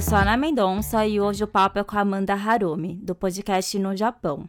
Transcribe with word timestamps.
eu 0.00 0.02
sou 0.02 0.16
a 0.16 0.22
Ana 0.22 0.34
Mendonça 0.34 1.06
e 1.06 1.20
hoje 1.20 1.44
o 1.44 1.46
papo 1.46 1.78
é 1.78 1.84
com 1.84 1.94
a 1.94 2.00
Amanda 2.00 2.32
Harumi, 2.32 2.94
do 3.02 3.14
podcast 3.14 3.78
No 3.78 3.94
Japão. 3.94 4.48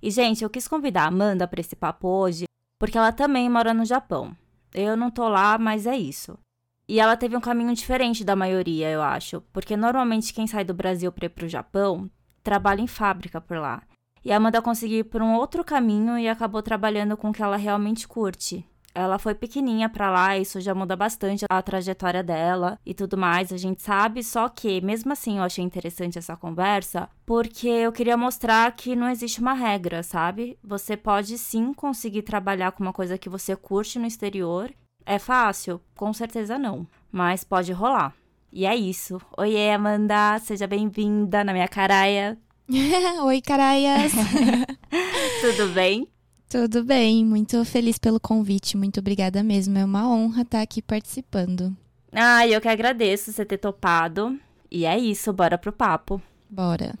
E, 0.00 0.12
gente, 0.12 0.44
eu 0.44 0.48
quis 0.48 0.68
convidar 0.68 1.02
a 1.02 1.08
Amanda 1.08 1.48
para 1.48 1.60
esse 1.60 1.74
papo 1.74 2.06
hoje 2.06 2.44
porque 2.78 2.96
ela 2.96 3.10
também 3.10 3.50
mora 3.50 3.74
no 3.74 3.84
Japão. 3.84 4.32
Eu 4.72 4.96
não 4.96 5.10
tô 5.10 5.28
lá, 5.28 5.58
mas 5.58 5.88
é 5.88 5.96
isso. 5.96 6.38
E 6.86 7.00
ela 7.00 7.16
teve 7.16 7.36
um 7.36 7.40
caminho 7.40 7.74
diferente 7.74 8.22
da 8.22 8.36
maioria, 8.36 8.88
eu 8.90 9.02
acho, 9.02 9.40
porque 9.52 9.76
normalmente 9.76 10.32
quem 10.32 10.46
sai 10.46 10.62
do 10.62 10.72
Brasil 10.72 11.10
para 11.10 11.26
ir 11.26 11.30
pro 11.30 11.48
Japão 11.48 12.08
trabalha 12.40 12.80
em 12.80 12.86
fábrica 12.86 13.40
por 13.40 13.56
lá. 13.56 13.82
E 14.24 14.30
a 14.30 14.36
Amanda 14.36 14.62
conseguiu 14.62 15.00
ir 15.00 15.04
por 15.04 15.20
um 15.20 15.34
outro 15.34 15.64
caminho 15.64 16.16
e 16.16 16.28
acabou 16.28 16.62
trabalhando 16.62 17.16
com 17.16 17.30
o 17.30 17.32
que 17.32 17.42
ela 17.42 17.56
realmente 17.56 18.06
curte, 18.06 18.64
ela 18.94 19.18
foi 19.18 19.34
pequenininha 19.34 19.88
para 19.88 20.10
lá, 20.10 20.36
isso 20.38 20.60
já 20.60 20.74
muda 20.74 20.94
bastante 20.94 21.44
a 21.50 21.62
trajetória 21.62 22.22
dela 22.22 22.78
e 22.84 22.94
tudo 22.94 23.16
mais, 23.16 23.52
a 23.52 23.56
gente 23.56 23.82
sabe. 23.82 24.22
Só 24.22 24.48
que, 24.48 24.80
mesmo 24.80 25.12
assim, 25.12 25.38
eu 25.38 25.44
achei 25.44 25.64
interessante 25.64 26.18
essa 26.18 26.36
conversa, 26.36 27.08
porque 27.24 27.68
eu 27.68 27.92
queria 27.92 28.16
mostrar 28.16 28.70
que 28.72 28.94
não 28.94 29.08
existe 29.08 29.40
uma 29.40 29.54
regra, 29.54 30.02
sabe? 30.02 30.58
Você 30.62 30.96
pode 30.96 31.38
sim 31.38 31.72
conseguir 31.72 32.22
trabalhar 32.22 32.72
com 32.72 32.82
uma 32.82 32.92
coisa 32.92 33.18
que 33.18 33.28
você 33.28 33.56
curte 33.56 33.98
no 33.98 34.06
exterior. 34.06 34.70
É 35.04 35.18
fácil? 35.18 35.80
Com 35.96 36.12
certeza 36.12 36.58
não, 36.58 36.86
mas 37.10 37.42
pode 37.44 37.72
rolar. 37.72 38.14
E 38.52 38.66
é 38.66 38.76
isso. 38.76 39.20
Oiê, 39.36 39.72
Amanda, 39.72 40.38
seja 40.38 40.66
bem-vinda 40.66 41.42
na 41.42 41.52
minha 41.52 41.66
caraia. 41.66 42.38
Oi, 43.24 43.40
caraias! 43.40 44.12
Tudo 45.40 45.72
bem? 45.72 46.06
Tudo 46.52 46.84
bem, 46.84 47.24
muito 47.24 47.64
feliz 47.64 47.96
pelo 47.96 48.20
convite, 48.20 48.76
muito 48.76 49.00
obrigada 49.00 49.42
mesmo. 49.42 49.78
É 49.78 49.84
uma 49.86 50.06
honra 50.06 50.42
estar 50.42 50.60
aqui 50.60 50.82
participando. 50.82 51.74
Ah, 52.12 52.46
eu 52.46 52.60
que 52.60 52.68
agradeço 52.68 53.32
você 53.32 53.42
ter 53.42 53.56
topado. 53.56 54.38
E 54.70 54.84
é 54.84 54.98
isso, 54.98 55.32
bora 55.32 55.56
pro 55.56 55.72
papo. 55.72 56.20
Bora. 56.50 56.92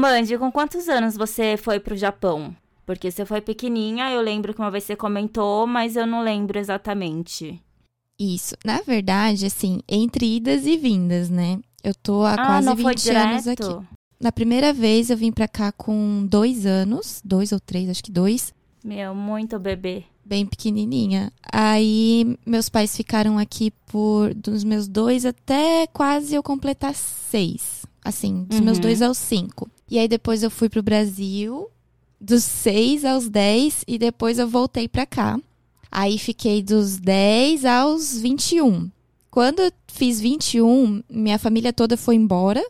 Mandy, 0.00 0.38
com 0.38 0.50
quantos 0.50 0.88
anos 0.88 1.14
você 1.14 1.58
foi 1.58 1.78
pro 1.78 1.94
Japão? 1.94 2.56
Porque 2.86 3.10
você 3.10 3.26
foi 3.26 3.42
pequenininha, 3.42 4.10
eu 4.10 4.22
lembro 4.22 4.54
que 4.54 4.60
uma 4.60 4.70
vez 4.70 4.84
você 4.84 4.96
comentou, 4.96 5.66
mas 5.66 5.94
eu 5.94 6.06
não 6.06 6.22
lembro 6.22 6.58
exatamente. 6.58 7.62
Isso. 8.18 8.56
Na 8.64 8.80
verdade, 8.80 9.44
assim, 9.44 9.82
entre 9.86 10.36
idas 10.36 10.64
e 10.64 10.78
vindas, 10.78 11.28
né? 11.28 11.60
Eu 11.82 11.94
tô 11.94 12.22
há 12.22 12.34
ah, 12.34 12.46
quase 12.46 12.74
20 12.74 13.10
anos 13.10 13.48
aqui. 13.48 13.86
Na 14.20 14.32
primeira 14.32 14.72
vez 14.72 15.10
eu 15.10 15.16
vim 15.16 15.30
pra 15.30 15.46
cá 15.46 15.70
com 15.70 16.26
dois 16.26 16.66
anos, 16.66 17.20
dois 17.24 17.52
ou 17.52 17.60
três, 17.60 17.88
acho 17.88 18.02
que 18.02 18.10
dois. 18.10 18.52
Meu, 18.84 19.14
muito 19.14 19.58
bebê. 19.58 20.04
Bem 20.24 20.44
pequenininha. 20.44 21.32
Aí 21.52 22.36
meus 22.44 22.68
pais 22.68 22.96
ficaram 22.96 23.38
aqui 23.38 23.70
por 23.86 24.34
dos 24.34 24.64
meus 24.64 24.88
dois 24.88 25.24
até 25.24 25.86
quase 25.86 26.34
eu 26.34 26.42
completar 26.42 26.94
seis. 26.94 27.86
Assim, 28.04 28.44
dos 28.44 28.58
uhum. 28.58 28.64
meus 28.64 28.78
dois 28.78 29.02
aos 29.02 29.18
cinco. 29.18 29.70
E 29.88 29.98
aí 29.98 30.08
depois 30.08 30.42
eu 30.42 30.50
fui 30.50 30.68
pro 30.68 30.82
Brasil, 30.82 31.68
dos 32.20 32.42
seis 32.44 33.04
aos 33.04 33.28
dez, 33.28 33.84
e 33.86 33.98
depois 33.98 34.38
eu 34.38 34.48
voltei 34.48 34.88
pra 34.88 35.06
cá. 35.06 35.38
Aí 35.90 36.18
fiquei 36.18 36.62
dos 36.62 36.98
10 36.98 37.64
aos 37.64 38.18
21. 38.18 38.90
Quando 39.38 39.60
eu 39.60 39.70
fiz 39.86 40.20
21, 40.20 41.00
minha 41.08 41.38
família 41.38 41.72
toda 41.72 41.96
foi 41.96 42.16
embora, 42.16 42.60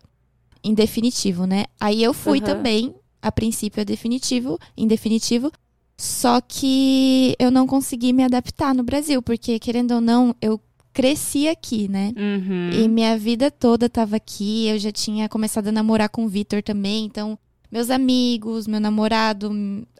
em 0.62 0.74
definitivo, 0.74 1.46
né? 1.46 1.64
Aí 1.80 2.02
eu 2.02 2.12
fui 2.12 2.40
uhum. 2.40 2.44
também, 2.44 2.94
a 3.22 3.32
princípio 3.32 3.80
é 3.80 3.86
definitivo, 3.86 4.58
em 4.76 4.86
definitivo, 4.86 5.50
só 5.96 6.42
que 6.42 7.34
eu 7.38 7.50
não 7.50 7.66
consegui 7.66 8.12
me 8.12 8.22
adaptar 8.22 8.74
no 8.74 8.82
Brasil, 8.82 9.22
porque 9.22 9.58
querendo 9.58 9.92
ou 9.92 10.00
não, 10.02 10.36
eu 10.42 10.60
cresci 10.92 11.48
aqui, 11.48 11.88
né? 11.88 12.12
Uhum. 12.14 12.84
E 12.84 12.86
minha 12.86 13.16
vida 13.16 13.50
toda 13.50 13.86
estava 13.86 14.16
aqui, 14.16 14.66
eu 14.68 14.78
já 14.78 14.92
tinha 14.92 15.26
começado 15.26 15.68
a 15.68 15.72
namorar 15.72 16.10
com 16.10 16.26
o 16.26 16.28
Vitor 16.28 16.62
também, 16.62 17.06
então 17.06 17.38
meus 17.70 17.90
amigos, 17.90 18.66
meu 18.66 18.80
namorado, 18.80 19.50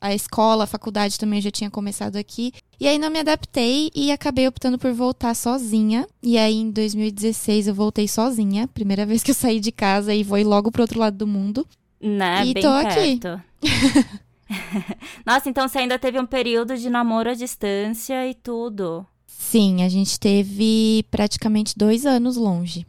a 0.00 0.14
escola, 0.14 0.64
a 0.64 0.66
faculdade 0.66 1.18
também 1.18 1.40
já 1.40 1.50
tinha 1.50 1.70
começado 1.70 2.16
aqui. 2.16 2.52
E 2.80 2.86
aí 2.86 2.98
não 2.98 3.10
me 3.10 3.18
adaptei 3.18 3.90
e 3.94 4.10
acabei 4.10 4.46
optando 4.46 4.78
por 4.78 4.92
voltar 4.92 5.34
sozinha. 5.34 6.06
E 6.22 6.38
aí 6.38 6.54
em 6.54 6.70
2016 6.70 7.68
eu 7.68 7.74
voltei 7.74 8.08
sozinha, 8.08 8.68
primeira 8.68 9.04
vez 9.04 9.22
que 9.22 9.30
eu 9.30 9.34
saí 9.34 9.60
de 9.60 9.72
casa 9.72 10.14
e 10.14 10.22
vou 10.22 10.42
logo 10.42 10.70
pro 10.70 10.82
outro 10.82 10.98
lado 10.98 11.16
do 11.16 11.26
mundo. 11.26 11.66
Né, 12.00 12.46
e 12.46 12.54
bem 12.54 12.62
tô 12.62 12.70
perto. 12.70 13.28
aqui. 13.28 14.18
Nossa, 15.26 15.48
então 15.50 15.68
você 15.68 15.78
ainda 15.78 15.98
teve 15.98 16.18
um 16.18 16.26
período 16.26 16.76
de 16.76 16.88
namoro 16.88 17.30
à 17.30 17.34
distância 17.34 18.26
e 18.28 18.34
tudo. 18.34 19.06
Sim, 19.26 19.82
a 19.82 19.88
gente 19.88 20.18
teve 20.18 21.04
praticamente 21.10 21.74
dois 21.76 22.06
anos 22.06 22.36
longe. 22.36 22.86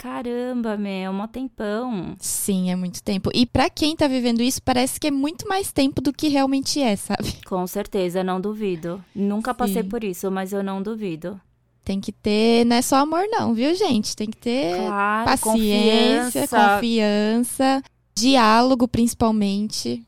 Caramba, 0.00 0.78
meu, 0.78 1.12
um 1.12 1.28
tempão. 1.28 2.16
Sim, 2.18 2.70
é 2.70 2.74
muito 2.74 3.02
tempo. 3.02 3.28
E 3.34 3.44
para 3.44 3.68
quem 3.68 3.94
tá 3.94 4.08
vivendo 4.08 4.40
isso, 4.40 4.62
parece 4.62 4.98
que 4.98 5.08
é 5.08 5.10
muito 5.10 5.46
mais 5.46 5.72
tempo 5.72 6.00
do 6.00 6.10
que 6.10 6.28
realmente 6.28 6.80
é, 6.80 6.96
sabe? 6.96 7.34
Com 7.44 7.66
certeza, 7.66 8.24
não 8.24 8.40
duvido. 8.40 9.04
Nunca 9.14 9.52
Sim. 9.52 9.58
passei 9.58 9.84
por 9.84 10.02
isso, 10.02 10.30
mas 10.30 10.54
eu 10.54 10.62
não 10.62 10.82
duvido. 10.82 11.38
Tem 11.84 12.00
que 12.00 12.12
ter, 12.12 12.64
não 12.64 12.76
é 12.76 12.80
só 12.80 12.96
amor 12.96 13.26
não, 13.28 13.52
viu, 13.52 13.74
gente? 13.74 14.16
Tem 14.16 14.30
que 14.30 14.38
ter 14.38 14.74
claro, 14.74 15.24
paciência, 15.26 16.48
confiança. 16.48 16.74
confiança, 16.74 17.82
diálogo 18.14 18.88
principalmente. 18.88 20.02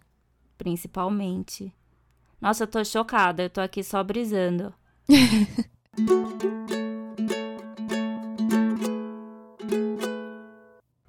Principalmente. 0.57 1.71
Nossa, 2.41 2.63
eu 2.63 2.67
tô 2.67 2.83
chocada, 2.83 3.43
eu 3.43 3.51
tô 3.51 3.61
aqui 3.61 3.85
só 3.85 4.03
brisando. 4.03 4.73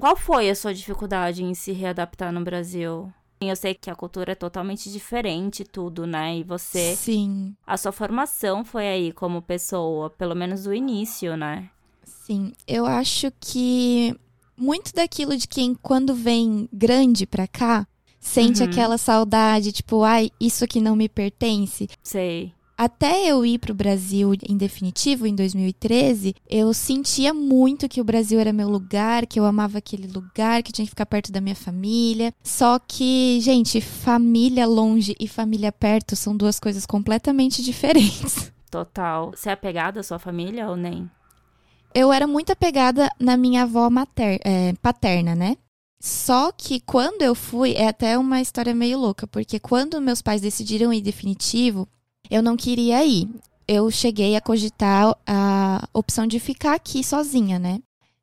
Qual 0.03 0.17
foi 0.17 0.49
a 0.49 0.55
sua 0.55 0.73
dificuldade 0.73 1.45
em 1.45 1.53
se 1.53 1.71
readaptar 1.71 2.29
no 2.29 2.43
Brasil? 2.43 3.09
Eu 3.39 3.55
sei 3.55 3.73
que 3.73 3.89
a 3.89 3.95
cultura 3.95 4.33
é 4.33 4.35
totalmente 4.35 4.91
diferente, 4.91 5.63
tudo, 5.63 6.05
né? 6.05 6.39
E 6.39 6.43
você. 6.43 6.93
Sim. 6.93 7.55
A 7.65 7.77
sua 7.77 7.93
formação 7.93 8.65
foi 8.65 8.85
aí 8.85 9.13
como 9.13 9.41
pessoa, 9.41 10.09
pelo 10.09 10.35
menos 10.35 10.65
o 10.65 10.73
início, 10.73 11.37
né? 11.37 11.69
Sim. 12.03 12.51
Eu 12.67 12.85
acho 12.85 13.31
que 13.39 14.13
muito 14.57 14.93
daquilo 14.93 15.37
de 15.37 15.47
quem, 15.47 15.73
quando 15.73 16.13
vem 16.13 16.67
grande 16.73 17.25
pra 17.25 17.47
cá, 17.47 17.87
sente 18.19 18.61
uhum. 18.61 18.67
aquela 18.67 18.97
saudade, 18.97 19.71
tipo, 19.71 20.03
ai, 20.03 20.29
isso 20.37 20.65
aqui 20.65 20.81
não 20.81 20.97
me 20.97 21.07
pertence. 21.07 21.87
Sei 22.03 22.53
até 22.77 23.27
eu 23.27 23.45
ir 23.45 23.59
para 23.59 23.71
o 23.71 23.75
Brasil 23.75 24.33
em 24.47 24.57
definitivo, 24.57 25.27
em 25.27 25.35
2013, 25.35 26.35
eu 26.49 26.73
sentia 26.73 27.33
muito 27.33 27.87
que 27.87 28.01
o 28.01 28.03
Brasil 28.03 28.39
era 28.39 28.51
meu 28.51 28.67
lugar, 28.67 29.25
que 29.25 29.39
eu 29.39 29.45
amava 29.45 29.77
aquele 29.77 30.07
lugar, 30.07 30.63
que 30.63 30.71
tinha 30.71 30.85
que 30.85 30.89
ficar 30.89 31.05
perto 31.05 31.31
da 31.31 31.39
minha 31.39 31.55
família. 31.55 32.33
Só 32.43 32.79
que, 32.79 33.39
gente, 33.41 33.79
família 33.79 34.65
longe 34.65 35.15
e 35.19 35.27
família 35.27 35.71
perto 35.71 36.15
são 36.15 36.35
duas 36.35 36.59
coisas 36.59 36.85
completamente 36.85 37.61
diferentes. 37.63 38.51
Total. 38.71 39.31
Você 39.31 39.49
é 39.49 39.53
apegada 39.53 39.99
à 39.99 40.03
sua 40.03 40.17
família 40.17 40.67
ou 40.67 40.75
nem? 40.75 41.09
Eu 41.93 42.11
era 42.11 42.25
muito 42.25 42.51
apegada 42.51 43.07
na 43.19 43.37
minha 43.37 43.63
avó 43.63 43.87
mater, 43.87 44.39
é, 44.43 44.73
paterna, 44.81 45.35
né? 45.35 45.57
Só 46.01 46.51
que 46.51 46.79
quando 46.81 47.21
eu 47.21 47.35
fui, 47.35 47.73
é 47.75 47.87
até 47.87 48.17
uma 48.17 48.41
história 48.41 48.73
meio 48.73 48.97
louca, 48.97 49.27
porque 49.27 49.59
quando 49.59 50.01
meus 50.01 50.21
pais 50.21 50.41
decidiram 50.41 50.91
ir 50.91 51.01
definitivo, 51.01 51.87
eu 52.29 52.41
não 52.41 52.55
queria 52.55 53.03
ir. 53.05 53.29
Eu 53.67 53.89
cheguei 53.89 54.35
a 54.35 54.41
cogitar 54.41 55.15
a 55.25 55.87
opção 55.93 56.27
de 56.27 56.39
ficar 56.39 56.73
aqui 56.73 57.03
sozinha, 57.03 57.57
né? 57.57 57.79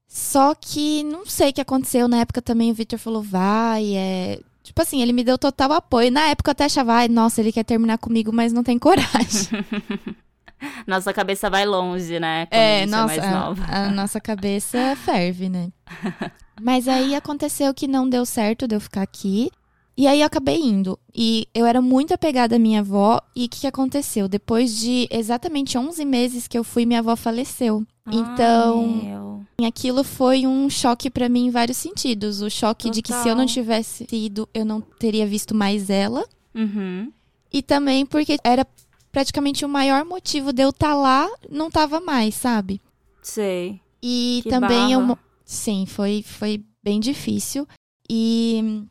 Só 0.06 0.54
que 0.54 1.02
não 1.04 1.24
sei 1.24 1.50
o 1.50 1.52
que 1.52 1.60
aconteceu. 1.60 2.08
Na 2.08 2.18
época 2.18 2.42
também 2.42 2.70
o 2.70 2.74
Victor 2.74 2.98
falou, 2.98 3.22
vai, 3.22 3.94
é. 3.94 4.40
Tipo 4.62 4.82
assim, 4.82 5.00
ele 5.00 5.12
me 5.12 5.24
deu 5.24 5.38
total 5.38 5.72
apoio. 5.72 6.10
Na 6.10 6.28
época 6.28 6.50
eu 6.50 6.52
até 6.52 6.64
achava, 6.64 6.94
ai, 6.94 7.08
nossa, 7.08 7.40
ele 7.40 7.52
quer 7.52 7.64
terminar 7.64 7.98
comigo, 7.98 8.32
mas 8.32 8.52
não 8.52 8.62
tem 8.62 8.78
coragem. 8.78 9.48
nossa 10.86 11.12
cabeça 11.12 11.48
vai 11.50 11.64
longe, 11.64 12.18
né? 12.18 12.46
Quando 12.46 12.60
é, 12.60 12.86
nossa, 12.86 13.14
é 13.14 13.20
a, 13.20 13.86
a 13.86 13.90
nossa 13.90 14.20
cabeça 14.20 14.96
ferve, 14.96 15.48
né? 15.48 15.70
mas 16.60 16.88
aí 16.88 17.14
aconteceu 17.14 17.72
que 17.74 17.88
não 17.88 18.08
deu 18.08 18.24
certo 18.26 18.66
de 18.66 18.74
eu 18.74 18.80
ficar 18.80 19.02
aqui. 19.02 19.50
E 20.00 20.06
aí 20.06 20.22
eu 20.22 20.26
acabei 20.26 20.56
indo. 20.56 20.98
E 21.14 21.46
eu 21.52 21.66
era 21.66 21.82
muito 21.82 22.14
apegada 22.14 22.56
à 22.56 22.58
minha 22.58 22.80
avó. 22.80 23.20
E 23.36 23.44
o 23.44 23.48
que, 23.50 23.60
que, 23.60 23.66
aconteceu? 23.66 24.28
Depois 24.28 24.74
de 24.78 25.06
exatamente 25.10 25.76
11 25.76 26.02
meses 26.06 26.48
que 26.48 26.56
eu 26.56 26.64
fui, 26.64 26.86
minha 26.86 27.00
avó 27.00 27.14
faleceu. 27.14 27.84
Ai, 28.06 28.14
então, 28.14 28.88
meu. 28.88 29.68
aquilo 29.68 30.02
foi 30.02 30.46
um 30.46 30.70
choque 30.70 31.10
para 31.10 31.28
mim 31.28 31.48
em 31.48 31.50
vários 31.50 31.76
sentidos. 31.76 32.40
O 32.40 32.48
choque 32.48 32.84
Total. 32.84 32.94
de 32.94 33.02
que 33.02 33.12
se 33.12 33.28
eu 33.28 33.34
não 33.34 33.44
tivesse 33.44 34.06
ido, 34.10 34.48
eu 34.54 34.64
não 34.64 34.80
teria 34.80 35.26
visto 35.26 35.54
mais 35.54 35.90
ela. 35.90 36.26
Uhum. 36.54 37.12
E 37.52 37.60
também 37.60 38.06
porque 38.06 38.38
era 38.42 38.66
praticamente 39.12 39.66
o 39.66 39.68
maior 39.68 40.06
motivo 40.06 40.50
de 40.50 40.62
eu 40.62 40.70
estar 40.70 40.92
tá 40.92 40.94
lá, 40.94 41.28
não 41.50 41.68
estava 41.68 42.00
mais, 42.00 42.36
sabe? 42.36 42.80
Sei. 43.20 43.78
E 44.02 44.40
que 44.44 44.48
também 44.48 44.96
barra. 44.96 45.10
eu. 45.12 45.18
Sim, 45.44 45.84
foi, 45.84 46.22
foi 46.22 46.64
bem 46.82 46.98
difícil. 46.98 47.68
E 48.08 48.86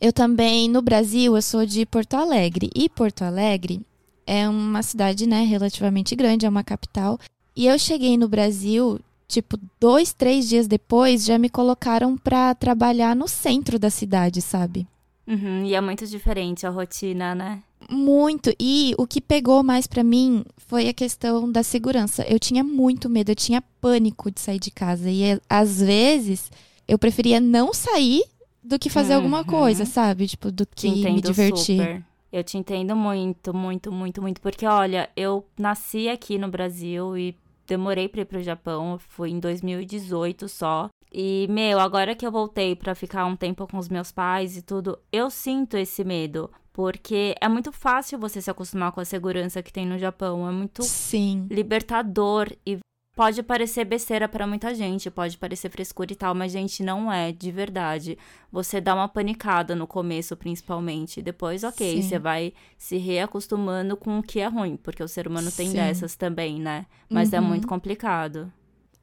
eu 0.00 0.12
também, 0.12 0.68
no 0.68 0.82
Brasil, 0.82 1.36
eu 1.36 1.42
sou 1.42 1.66
de 1.66 1.84
Porto 1.86 2.14
Alegre. 2.14 2.70
E 2.74 2.88
Porto 2.88 3.22
Alegre 3.22 3.80
é 4.26 4.48
uma 4.48 4.82
cidade, 4.82 5.26
né, 5.26 5.44
relativamente 5.44 6.14
grande, 6.14 6.46
é 6.46 6.48
uma 6.48 6.64
capital. 6.64 7.18
E 7.54 7.66
eu 7.66 7.78
cheguei 7.78 8.16
no 8.16 8.28
Brasil, 8.28 8.98
tipo, 9.28 9.58
dois, 9.80 10.12
três 10.12 10.48
dias 10.48 10.66
depois, 10.66 11.24
já 11.24 11.38
me 11.38 11.48
colocaram 11.48 12.16
pra 12.16 12.54
trabalhar 12.54 13.14
no 13.14 13.28
centro 13.28 13.78
da 13.78 13.90
cidade, 13.90 14.40
sabe? 14.40 14.86
Uhum, 15.26 15.64
e 15.64 15.74
é 15.74 15.80
muito 15.80 16.06
diferente 16.06 16.66
a 16.66 16.70
rotina, 16.70 17.34
né? 17.34 17.62
Muito. 17.88 18.52
E 18.58 18.94
o 18.98 19.06
que 19.06 19.20
pegou 19.20 19.62
mais 19.62 19.86
pra 19.86 20.02
mim 20.02 20.44
foi 20.56 20.88
a 20.88 20.94
questão 20.94 21.50
da 21.50 21.62
segurança. 21.62 22.24
Eu 22.28 22.38
tinha 22.38 22.64
muito 22.64 23.08
medo, 23.08 23.30
eu 23.30 23.36
tinha 23.36 23.62
pânico 23.80 24.30
de 24.30 24.40
sair 24.40 24.58
de 24.58 24.70
casa. 24.70 25.10
E 25.10 25.22
é, 25.22 25.40
às 25.48 25.80
vezes 25.80 26.50
eu 26.88 26.98
preferia 26.98 27.40
não 27.40 27.72
sair 27.72 28.24
do 28.62 28.78
que 28.78 28.88
fazer 28.90 29.14
alguma 29.14 29.38
Uhum. 29.38 29.44
coisa, 29.44 29.84
sabe? 29.84 30.26
Tipo, 30.26 30.50
do 30.52 30.66
que 30.66 30.88
me 30.90 31.20
divertir. 31.20 31.78
super. 31.78 32.04
Eu 32.32 32.42
te 32.42 32.56
entendo 32.56 32.96
muito, 32.96 33.52
muito, 33.52 33.92
muito, 33.92 34.22
muito. 34.22 34.40
Porque, 34.40 34.64
olha, 34.66 35.10
eu 35.14 35.46
nasci 35.58 36.08
aqui 36.08 36.38
no 36.38 36.48
Brasil 36.48 37.16
e 37.18 37.36
demorei 37.66 38.08
pra 38.08 38.22
ir 38.22 38.24
pro 38.24 38.42
Japão. 38.42 38.98
Fui 38.98 39.30
em 39.30 39.38
2018 39.38 40.48
só. 40.48 40.88
E, 41.12 41.46
meu, 41.50 41.78
agora 41.78 42.14
que 42.14 42.26
eu 42.26 42.32
voltei 42.32 42.74
pra 42.74 42.94
ficar 42.94 43.26
um 43.26 43.36
tempo 43.36 43.66
com 43.66 43.76
os 43.76 43.88
meus 43.90 44.10
pais 44.10 44.56
e 44.56 44.62
tudo, 44.62 44.98
eu 45.12 45.28
sinto 45.28 45.76
esse 45.76 46.02
medo. 46.04 46.50
Porque 46.72 47.34
é 47.38 47.46
muito 47.50 47.70
fácil 47.70 48.18
você 48.18 48.40
se 48.40 48.50
acostumar 48.50 48.92
com 48.92 49.00
a 49.00 49.04
segurança 49.04 49.62
que 49.62 49.70
tem 49.70 49.84
no 49.84 49.98
Japão. 49.98 50.48
É 50.48 50.50
muito 50.52 50.82
Sim. 50.84 51.46
libertador 51.50 52.50
e 52.66 52.78
pode 53.14 53.42
parecer 53.42 53.84
besteira 53.84 54.28
pra 54.28 54.46
muita 54.46 54.74
gente, 54.74 55.10
pode 55.10 55.36
parecer 55.36 55.68
frescura 55.70 56.12
e 56.12 56.16
tal, 56.16 56.34
mas 56.34 56.52
gente 56.52 56.82
não 56.82 57.12
é, 57.12 57.30
de 57.32 57.50
verdade. 57.50 58.16
Você 58.50 58.80
dá 58.80 58.94
uma 58.94 59.08
panicada 59.08 59.74
no 59.76 59.86
começo, 59.86 60.36
principalmente, 60.36 61.20
depois, 61.20 61.62
OK, 61.64 61.96
Sim. 61.96 62.02
você 62.08 62.18
vai 62.18 62.52
se 62.78 62.96
reacostumando 62.96 63.96
com 63.96 64.18
o 64.18 64.22
que 64.22 64.40
é 64.40 64.46
ruim, 64.46 64.76
porque 64.76 65.02
o 65.02 65.08
ser 65.08 65.26
humano 65.26 65.50
tem 65.52 65.68
Sim. 65.68 65.74
dessas 65.74 66.16
também, 66.16 66.60
né? 66.60 66.86
Mas 67.08 67.32
é 67.32 67.40
Uhum. 67.40 67.46
muito 67.48 67.66
complicado. 67.66 68.52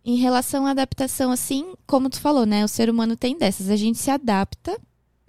Em 0.04 0.16
relação 0.16 0.66
à 0.66 0.72
adaptação, 0.72 1.32
assim, 1.32 1.74
como 1.86 2.10
tu 2.10 2.20
falou, 2.22 2.46
né? 2.46 2.64
O 2.64 2.68
ser 2.70 2.90
humano 2.90 3.16
tem 3.16 3.38
dessas. 3.38 3.70
A 3.70 3.76
gente 3.76 3.98
se 3.98 4.10
adapta, 4.10 4.72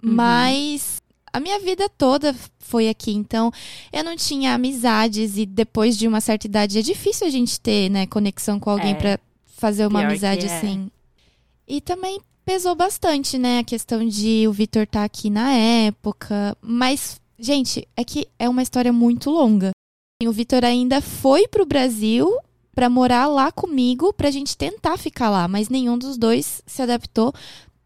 Uhum. 0.03 0.13
mas 0.15 1.00
a 1.33 1.39
minha 1.39 1.59
vida 1.59 1.87
toda 1.89 2.35
foi 2.59 2.89
aqui. 2.89 3.11
Então, 3.11 3.51
eu 3.91 4.03
não 4.03 4.15
tinha 4.15 4.53
amizades 4.53 5.37
e 5.37 5.45
depois 5.45 5.97
de 5.97 6.07
uma 6.07 6.21
certa 6.21 6.47
idade 6.47 6.79
é 6.79 6.81
difícil 6.81 7.27
a 7.27 7.29
gente 7.29 7.59
ter, 7.59 7.89
né, 7.89 8.05
conexão 8.07 8.59
com 8.59 8.69
alguém 8.69 8.91
É. 8.91 8.95
pra 8.95 9.19
fazer 9.57 9.85
uma 9.85 9.99
Pior 9.99 10.09
amizade 10.09 10.45
é. 10.45 10.57
assim. 10.57 10.89
E 11.67 11.79
também 11.81 12.19
pesou 12.43 12.75
bastante, 12.75 13.37
né, 13.37 13.59
a 13.59 13.63
questão 13.63 14.05
de 14.07 14.47
o 14.47 14.51
Vitor 14.51 14.83
estar 14.83 15.03
aqui 15.03 15.29
na 15.29 15.53
época. 15.53 16.57
Mas, 16.61 17.19
gente, 17.39 17.87
é 17.95 18.03
que 18.03 18.27
é 18.39 18.49
uma 18.49 18.63
história 18.63 18.91
muito 18.91 19.29
longa. 19.29 19.71
O 20.23 20.31
Vitor 20.31 20.63
ainda 20.65 21.01
foi 21.01 21.47
pro 21.47 21.65
Brasil 21.65 22.31
pra 22.73 22.89
morar 22.89 23.27
lá 23.27 23.51
comigo 23.51 24.13
pra 24.13 24.31
gente 24.31 24.55
tentar 24.55 24.97
ficar 24.97 25.29
lá, 25.29 25.47
mas 25.47 25.67
nenhum 25.67 25.97
dos 25.97 26.17
dois 26.17 26.61
se 26.65 26.81
adaptou 26.81 27.33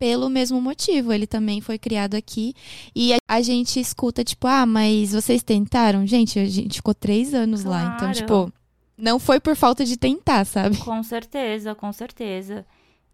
pelo 0.05 0.29
mesmo 0.29 0.61
motivo. 0.61 1.11
Ele 1.11 1.25
também 1.25 1.61
foi 1.61 1.79
criado 1.79 2.13
aqui 2.15 2.53
e 2.95 3.13
a, 3.13 3.17
a 3.27 3.41
gente 3.41 3.79
escuta 3.79 4.23
tipo, 4.23 4.45
ah, 4.45 4.63
mas 4.65 5.13
vocês 5.13 5.41
tentaram? 5.41 6.05
Gente, 6.05 6.37
a 6.37 6.45
gente 6.45 6.75
ficou 6.75 6.93
três 6.93 7.33
anos 7.33 7.63
lá, 7.63 7.81
então 7.95 7.97
Claro. 8.11 8.13
tipo, 8.13 8.53
não 8.95 9.17
foi 9.17 9.39
por 9.39 9.55
falta 9.55 9.83
de 9.83 9.97
tentar, 9.97 10.45
sabe? 10.45 10.77
Com 10.77 11.01
certeza, 11.01 11.73
com 11.73 11.91
certeza. 11.91 12.63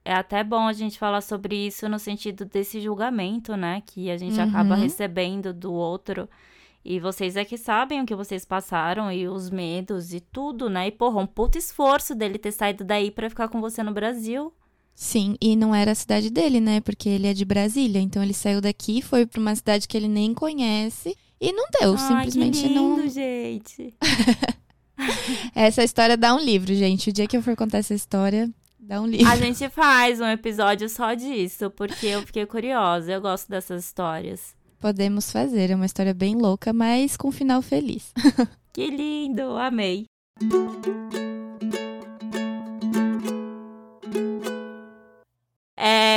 É 0.04 0.14
até 0.14 0.44
bom 0.44 0.68
a 0.68 0.74
gente 0.74 1.00
falar 1.00 1.22
sobre 1.22 1.56
isso 1.68 1.88
no 1.88 1.98
sentido 1.98 2.44
desse 2.44 2.82
julgamento, 2.82 3.56
né? 3.56 3.82
Que 3.86 4.12
a 4.12 4.18
gente 4.18 4.38
Uhum. 4.38 4.50
acaba 4.50 4.76
recebendo 4.76 5.54
do 5.54 5.72
outro. 5.72 6.28
E 6.84 7.00
vocês 7.00 7.36
é 7.38 7.46
que 7.46 7.58
sabem 7.58 8.02
o 8.02 8.06
que 8.06 8.16
vocês 8.16 8.44
passaram 8.44 9.12
e 9.12 9.28
os 9.30 9.50
medos 9.50 10.14
e 10.14 10.20
tudo, 10.20 10.70
né? 10.70 10.88
E, 10.88 10.92
porra, 10.92 11.22
um 11.22 11.28
puto 11.28 11.58
esforço 11.58 12.14
dele 12.16 12.38
ter 12.40 12.52
saído 12.52 12.84
daí 12.84 13.12
pra 13.12 13.30
ficar 13.30 13.48
com 13.48 13.62
você 13.62 13.82
no 13.84 13.94
Brasil. 13.94 14.52
Sim, 15.04 15.36
e 15.42 15.56
não 15.56 15.74
era 15.74 15.94
a 15.94 15.96
cidade 15.96 16.30
dele, 16.30 16.62
né? 16.62 16.80
Porque 16.80 17.10
ele 17.10 17.26
é 17.26 17.34
de 17.34 17.44
Brasília, 17.44 18.00
então 18.00 18.22
ele 18.22 18.36
saiu 18.36 18.62
daqui, 18.62 19.02
foi 19.02 19.26
pra 19.26 19.42
uma 19.42 19.56
cidade 19.56 19.88
que 19.88 19.98
ele 19.98 20.08
nem 20.08 20.32
conhece 20.32 21.18
e 21.42 21.52
não 21.52 21.66
deu, 21.80 21.96
Ai, 21.98 22.08
simplesmente 22.08 22.62
que 22.62 22.68
lindo, 22.68 22.98
não. 22.98 23.10
gente. 23.10 23.96
Essa 25.56 25.84
história 25.84 26.16
dá 26.16 26.36
um 26.36 26.40
livro, 26.40 26.76
gente. 26.76 27.10
O 27.10 27.14
dia 27.14 27.26
que 27.26 27.36
eu 27.36 27.42
for 27.42 27.56
contar 27.56 27.80
essa 27.80 27.96
história, 27.96 28.48
dá 28.80 29.02
um 29.02 29.08
livro. 29.08 29.28
A 29.28 29.36
gente 29.36 29.68
faz 29.70 30.22
um 30.22 30.28
episódio 30.28 30.88
só 30.88 31.16
disso, 31.16 31.72
porque 31.72 32.06
eu 32.06 32.22
fiquei 32.22 32.46
curiosa. 32.46 33.12
Eu 33.12 33.22
gosto 33.22 33.50
dessas 33.50 33.84
histórias. 33.84 34.54
Podemos 34.80 35.32
fazer, 35.32 35.72
é 35.72 35.76
uma 35.76 35.88
história 35.88 36.14
bem 36.14 36.36
louca, 36.36 36.72
mas 36.72 37.18
com 37.18 37.30
um 37.30 37.32
final 37.32 37.64
feliz. 37.64 38.14
Que 38.72 38.88
lindo, 38.90 39.58
amei. 39.58 40.06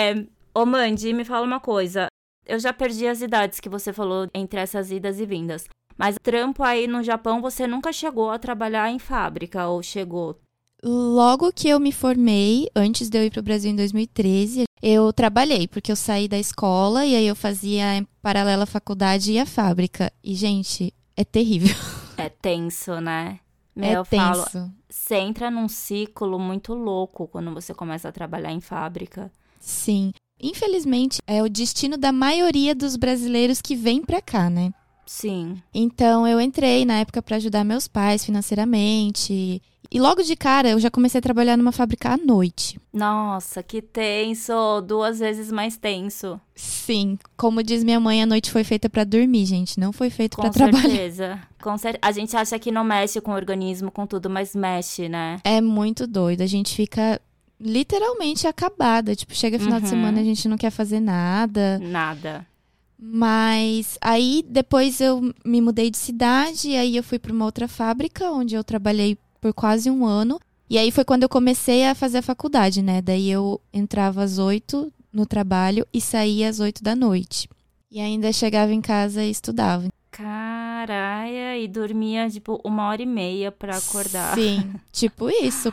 É, 0.05 0.27
ô 0.55 0.67
Mandy, 0.67 1.15
me 1.15 1.25
fala 1.25 1.47
uma 1.47 1.61
coisa. 1.61 2.09
Eu 2.47 2.59
já 2.59 2.73
perdi 2.73 3.07
as 3.07 3.23
idades 3.23 3.59
que 3.59 3.71
você 3.71 3.93
falou 3.93 4.29
entre 4.35 4.61
essas 4.61 4.91
idas 4.91 5.19
e 5.19 5.25
vindas. 5.25 5.67
Mas 5.97 6.17
trampo 6.23 6.63
aí 6.63 6.87
no 6.87 7.03
Japão, 7.03 7.41
você 7.41 7.67
nunca 7.67 7.93
chegou 7.93 8.31
a 8.31 8.39
trabalhar 8.39 8.91
em 8.91 8.99
fábrica 8.99 9.67
ou 9.69 9.83
chegou? 9.83 10.39
Logo 10.83 11.51
que 11.53 11.69
eu 11.69 11.81
me 11.81 11.93
formei, 11.93 12.69
antes 12.77 13.09
de 13.09 13.17
eu 13.17 13.25
ir 13.25 13.31
para 13.31 13.41
o 13.41 13.45
Brasil 13.45 13.71
em 13.71 13.77
2013, 13.77 14.65
eu 14.83 15.11
trabalhei, 15.15 15.67
porque 15.67 15.91
eu 15.91 15.97
saí 15.97 16.29
da 16.29 16.39
escola 16.39 17.07
e 17.07 17.17
aí 17.17 17.27
eu 17.27 17.35
fazia 17.35 17.97
em 17.97 18.07
paralela 18.21 18.65
a 18.65 18.67
faculdade 18.67 19.33
e 19.33 19.39
a 19.39 19.47
fábrica. 19.47 20.13
E, 20.23 20.35
gente, 20.35 20.93
é 21.17 21.25
terrível. 21.25 21.75
É 22.17 22.29
tenso, 22.29 23.01
né? 23.01 23.41
Meu, 23.75 23.89
é 23.89 23.97
eu 23.97 24.05
falo, 24.05 24.45
tenso. 24.45 24.73
você 24.89 25.17
entra 25.17 25.51
num 25.51 25.67
ciclo 25.67 26.39
muito 26.39 26.73
louco 26.73 27.27
quando 27.27 27.53
você 27.53 27.75
começa 27.75 28.09
a 28.09 28.13
trabalhar 28.13 28.53
em 28.53 28.61
fábrica. 28.61 29.33
Sim. 29.65 30.13
Infelizmente, 30.41 31.21
é 31.27 31.43
o 31.43 31.49
destino 31.49 31.97
da 31.97 32.13
maioria 32.13 32.75
dos 32.75 32.97
brasileiros 32.97 33.63
que 33.63 33.75
vem 33.75 34.03
pra 34.03 34.21
cá, 34.21 34.51
né? 34.51 34.73
Sim. 35.07 35.57
Então, 35.73 36.27
eu 36.27 36.41
entrei 36.41 36.85
na 36.85 36.99
época 37.01 37.23
pra 37.23 37.37
ajudar 37.37 37.65
meus 37.65 37.89
pais 37.89 38.25
financeiramente. 38.25 39.63
E 39.91 40.01
logo 40.01 40.23
de 40.23 40.35
cara, 40.35 40.71
eu 40.71 40.81
já 40.81 40.91
comecei 40.91 41.19
a 41.19 41.23
trabalhar 41.23 41.57
numa 41.57 41.71
fábrica 41.73 42.11
à 42.13 42.17
noite. 42.17 42.81
Nossa, 42.93 43.63
que 43.63 43.81
tenso! 43.81 44.81
Duas 44.81 45.19
vezes 45.19 45.53
mais 45.53 45.77
tenso. 45.77 46.41
Sim, 46.55 47.19
como 47.37 47.63
diz 47.63 47.85
minha 47.85 48.01
mãe, 48.01 48.23
a 48.23 48.27
noite 48.27 48.51
foi 48.51 48.65
feita 48.65 48.91
pra 48.91 49.05
dormir, 49.05 49.47
gente. 49.47 49.79
Não 49.79 49.93
foi 49.93 50.11
feito 50.11 50.37
pra 50.37 50.47
Com 50.47 50.53
trabalhar. 50.53 50.81
certeza. 50.83 51.41
Com 51.63 51.77
cer 51.79 51.99
A 52.03 52.11
gente 52.13 52.37
acha 52.37 52.59
que 52.59 52.73
não 52.73 52.83
mexe 52.85 53.21
com 53.21 53.31
o 53.31 53.35
organismo, 53.35 53.91
com 53.91 54.07
tudo, 54.07 54.29
mas 54.29 54.55
mexe, 54.55 55.09
né? 55.09 55.39
É 55.45 55.61
muito 55.61 56.07
doido. 56.07 56.41
A 56.43 56.47
gente 56.47 56.75
fica 56.75 57.21
literalmente 57.65 58.47
acabada. 58.47 59.17
Tipo, 59.17 59.35
chega 59.35 59.59
final 59.59 59.79
de 59.81 59.87
Uhum. 59.87 59.91
semana 59.91 60.21
a 60.21 60.25
gente 60.25 60.47
não 60.49 60.57
quer 60.57 60.71
fazer 60.71 61.01
nada. 61.01 61.79
Nada. 61.81 62.47
Mas 62.99 63.99
aí 64.01 64.45
depois 64.49 65.01
eu 65.01 65.33
me 65.45 65.61
mudei 65.61 65.91
de 65.91 65.99
cidade, 65.99 66.69
e 66.71 66.77
aí 66.77 66.97
eu 66.97 67.03
fui 67.03 67.19
para 67.19 67.33
uma 67.33 67.45
outra 67.45 67.67
fábrica 67.69 68.31
onde 68.31 68.55
eu 68.55 68.63
trabalhei 68.65 69.19
por 69.41 69.53
quase 69.53 69.91
um 69.91 70.07
ano. 70.07 70.39
E 70.71 70.79
aí 70.79 70.91
foi 70.91 71.05
quando 71.05 71.25
eu 71.25 71.29
comecei 71.29 71.85
a 71.87 71.95
fazer 71.95 72.19
a 72.19 72.23
faculdade, 72.23 72.81
né? 72.83 73.03
Daí 73.03 73.31
eu 73.31 73.61
entrava 73.73 74.23
às 74.23 74.39
oito 74.39 74.91
no 75.13 75.27
trabalho 75.27 75.87
e 75.93 76.01
saía 76.01 76.49
às 76.49 76.61
oito 76.61 76.83
da 76.83 76.97
noite. 76.97 77.49
E 77.91 78.01
ainda 78.01 78.33
chegava 78.33 78.73
em 78.73 78.81
casa 78.81 79.23
e 79.23 79.31
estudava. 79.31 79.87
Caralho, 80.11 81.61
e 81.63 81.69
dormia, 81.69 82.29
tipo, 82.31 82.61
uma 82.65 82.89
hora 82.89 83.03
e 83.03 83.07
meia 83.07 83.53
pra 83.53 83.77
acordar. 83.77 84.35
Sim, 84.35 84.73
tipo 84.91 85.29
isso. 85.29 85.73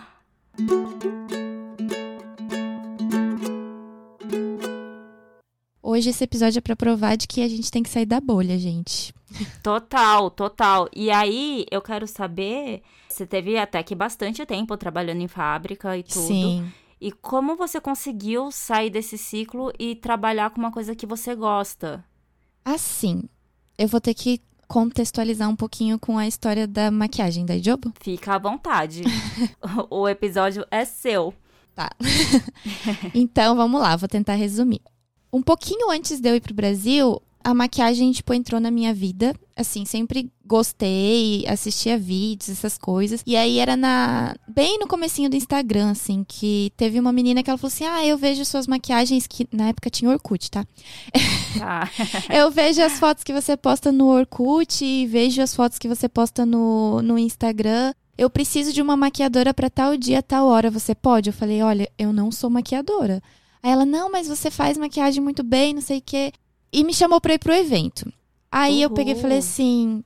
Hoje 5.92 6.12
esse 6.12 6.24
episódio 6.24 6.60
é 6.60 6.62
pra 6.62 6.74
provar 6.74 7.18
de 7.18 7.28
que 7.28 7.42
a 7.42 7.50
gente 7.50 7.70
tem 7.70 7.84
que 7.84 7.90
sair 7.90 8.06
da 8.06 8.22
bolha, 8.22 8.58
gente. 8.58 9.14
Total, 9.62 10.32
total. 10.32 10.88
E 10.96 11.12
aí, 11.12 11.66
eu 11.70 11.82
quero 11.82 12.08
saber, 12.08 12.82
você 13.10 13.28
teve 13.28 13.58
até 13.58 13.84
que 13.84 13.94
bastante 13.94 14.46
tempo 14.46 14.78
trabalhando 14.78 15.20
em 15.20 15.28
fábrica 15.28 15.98
e 15.98 16.04
tudo. 16.04 16.28
Sim. 16.28 16.72
E 17.02 17.12
como 17.12 17.58
você 17.58 17.82
conseguiu 17.82 18.50
sair 18.54 18.90
desse 18.90 19.18
ciclo 19.18 19.70
e 19.78 19.94
trabalhar 19.94 20.52
com 20.52 20.62
uma 20.62 20.72
coisa 20.72 20.96
que 20.96 21.06
você 21.06 21.36
gosta? 21.36 22.06
Assim, 22.64 23.24
eu 23.78 23.90
vou 23.90 24.00
ter 24.00 24.14
que 24.14 24.40
contextualizar 24.70 25.50
um 25.50 25.58
pouquinho 25.58 26.00
com 26.00 26.18
a 26.18 26.26
história 26.26 26.66
da 26.66 26.90
maquiagem 26.90 27.46
da 27.46 27.58
Jobo. 27.58 27.92
Fica 28.00 28.36
à 28.36 28.38
vontade. 28.38 29.04
o 29.92 30.08
episódio 30.08 30.66
é 30.72 30.86
seu. 30.86 31.34
Então, 33.14 33.58
vamos 33.58 33.82
lá, 33.82 33.98
vou 33.98 34.08
tentar 34.08 34.36
resumir. 34.36 34.82
Um 35.32 35.42
pouquinho 35.42 35.90
antes 35.90 36.20
de 36.20 36.30
eu 36.30 36.36
ir 36.36 36.42
pro 36.42 36.54
Brasil, 36.54 37.22
a 37.44 37.54
maquiagem, 37.54 38.12
tipo, 38.12 38.34
entrou 38.34 38.60
na 38.60 38.70
minha 38.70 38.94
vida. 38.94 39.34
Assim, 39.56 39.86
sempre 39.86 40.32
gostei, 40.46 41.46
assistia 41.48 41.98
vídeos, 41.98 42.50
essas 42.50 42.78
coisas. 42.78 43.22
E 43.26 43.36
aí 43.36 43.60
era 43.60 43.76
na. 43.76 44.36
Bem 44.48 44.78
no 44.80 44.88
comecinho 44.88 45.30
do 45.30 45.36
Instagram, 45.36 45.92
assim, 45.92 46.24
que 46.28 46.72
teve 46.78 47.00
uma 47.00 47.12
menina 47.12 47.42
que 47.42 47.50
ela 47.50 47.58
falou 47.58 47.72
assim: 47.72 47.86
Ah, 47.86 48.06
eu 48.06 48.18
vejo 48.18 48.44
suas 48.46 48.68
maquiagens 48.68 49.28
que. 49.28 49.48
Na 49.52 49.70
época 49.70 49.90
tinha 49.90 50.10
Orkut, 50.12 50.50
tá? 50.50 50.66
Tá. 51.58 51.90
eu 52.34 52.52
vejo 52.52 52.82
as 52.82 53.00
fotos 53.00 53.24
que 53.24 53.34
você 53.34 53.58
posta 53.58 53.92
no 53.92 54.08
Orkut 54.08 54.84
e 54.84 55.06
vejo 55.08 55.42
as 55.42 55.56
fotos 55.56 55.78
que 55.78 55.88
você 55.88 56.08
posta 56.08 56.46
no, 56.46 57.02
no 57.02 57.18
Instagram. 57.18 57.94
Eu 58.18 58.30
preciso 58.30 58.72
de 58.72 58.82
uma 58.82 58.96
maquiadora 58.96 59.54
para 59.54 59.70
tal 59.70 59.98
dia, 59.98 60.22
tal 60.22 60.48
hora. 60.48 60.70
Você 60.70 60.94
pode? 60.94 61.30
Eu 61.30 61.34
falei, 61.34 61.62
olha, 61.62 61.90
eu 61.98 62.14
não 62.14 62.32
sou 62.32 62.50
maquiadora. 62.50 63.22
Aí 63.64 63.72
ela, 63.72 63.86
não, 63.86 64.12
mas 64.12 64.28
você 64.28 64.50
faz 64.50 64.78
maquiagem 64.78 65.22
muito 65.22 65.44
bem, 65.44 65.74
não 65.74 65.82
sei 65.82 66.00
o 66.00 66.04
quê. 66.04 66.32
E 66.74 66.84
me 66.84 66.94
chamou 66.94 67.20
pra 67.22 67.34
ir 67.34 67.40
pro 67.40 67.54
evento. 67.54 68.12
Aí 68.52 68.74
Uhul. 68.76 68.82
eu 68.84 68.90
peguei 68.92 69.14
e 69.14 69.22
falei 69.22 69.38
assim: 69.40 70.04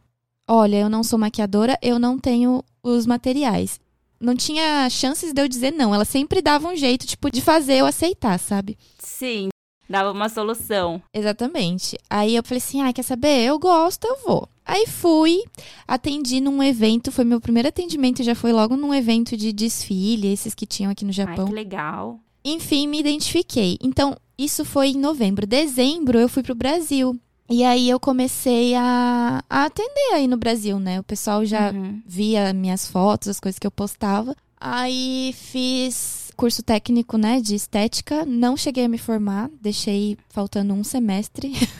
olha, 0.47 0.77
eu 0.77 0.89
não 0.89 1.03
sou 1.03 1.17
maquiadora, 1.17 1.77
eu 1.81 1.97
não 1.99 2.17
tenho 2.19 2.63
os 2.83 3.05
materiais. 3.05 3.79
Não 4.19 4.35
tinha 4.35 4.89
chances 4.89 5.33
de 5.33 5.41
eu 5.41 5.47
dizer 5.47 5.71
não. 5.71 5.93
Ela 5.93 6.05
sempre 6.05 6.41
dava 6.41 6.67
um 6.67 6.75
jeito, 6.75 7.05
tipo, 7.05 7.29
de 7.29 7.41
fazer 7.41 7.75
eu 7.75 7.85
aceitar, 7.85 8.39
sabe? 8.39 8.77
Sim, 8.97 9.49
dava 9.89 10.11
uma 10.11 10.29
solução. 10.29 11.01
Exatamente. 11.13 11.97
Aí 12.09 12.35
eu 12.35 12.43
falei 12.43 12.57
assim: 12.57 12.81
ah, 12.81 12.93
quer 12.93 13.03
saber? 13.03 13.45
Eu 13.45 13.59
gosto, 13.59 14.05
eu 14.05 14.17
vou. 14.25 14.49
Aí 14.65 14.87
fui, 14.87 15.43
atendi 15.87 16.41
num 16.41 16.61
evento, 16.63 17.11
foi 17.11 17.23
meu 17.23 17.39
primeiro 17.39 17.69
atendimento, 17.69 18.23
já 18.23 18.33
foi 18.33 18.51
logo 18.51 18.75
num 18.75 18.93
evento 18.93 19.37
de 19.37 19.53
desfile, 19.53 20.33
esses 20.33 20.55
que 20.55 20.65
tinham 20.65 20.91
aqui 20.91 21.05
no 21.05 21.09
Ai, 21.11 21.13
Japão. 21.13 21.45
que 21.47 21.53
legal. 21.53 22.19
Enfim, 22.45 22.87
me 22.87 22.99
identifiquei. 22.99 23.77
Então, 23.81 24.15
isso 24.37 24.63
foi 24.63 24.89
em 24.89 24.97
novembro. 24.99 25.47
Dezembro, 25.47 26.19
eu 26.19 26.29
fui 26.29 26.43
pro 26.43 26.53
Brasil. 26.55 27.19
E 27.49 27.63
aí 27.63 27.89
eu 27.89 27.99
comecei 27.99 28.73
a, 28.75 29.43
a 29.49 29.65
atender 29.65 30.13
aí 30.13 30.27
no 30.27 30.37
Brasil, 30.37 30.79
né? 30.79 30.99
O 30.99 31.03
pessoal 31.03 31.43
já 31.45 31.71
Uhum. 31.71 32.01
via 32.05 32.53
minhas 32.53 32.87
fotos, 32.87 33.27
as 33.27 33.39
coisas 33.39 33.59
que 33.59 33.67
eu 33.67 33.71
postava. 33.71 34.35
Aí 34.59 35.33
fiz 35.37 36.31
curso 36.35 36.63
técnico, 36.63 37.17
né, 37.17 37.39
de 37.39 37.55
estética. 37.55 38.25
Não 38.25 38.57
cheguei 38.57 38.85
a 38.85 38.89
me 38.89 38.97
formar, 38.97 39.49
deixei 39.61 40.17
faltando 40.29 40.73
um 40.73 40.83
semestre. 40.83 41.53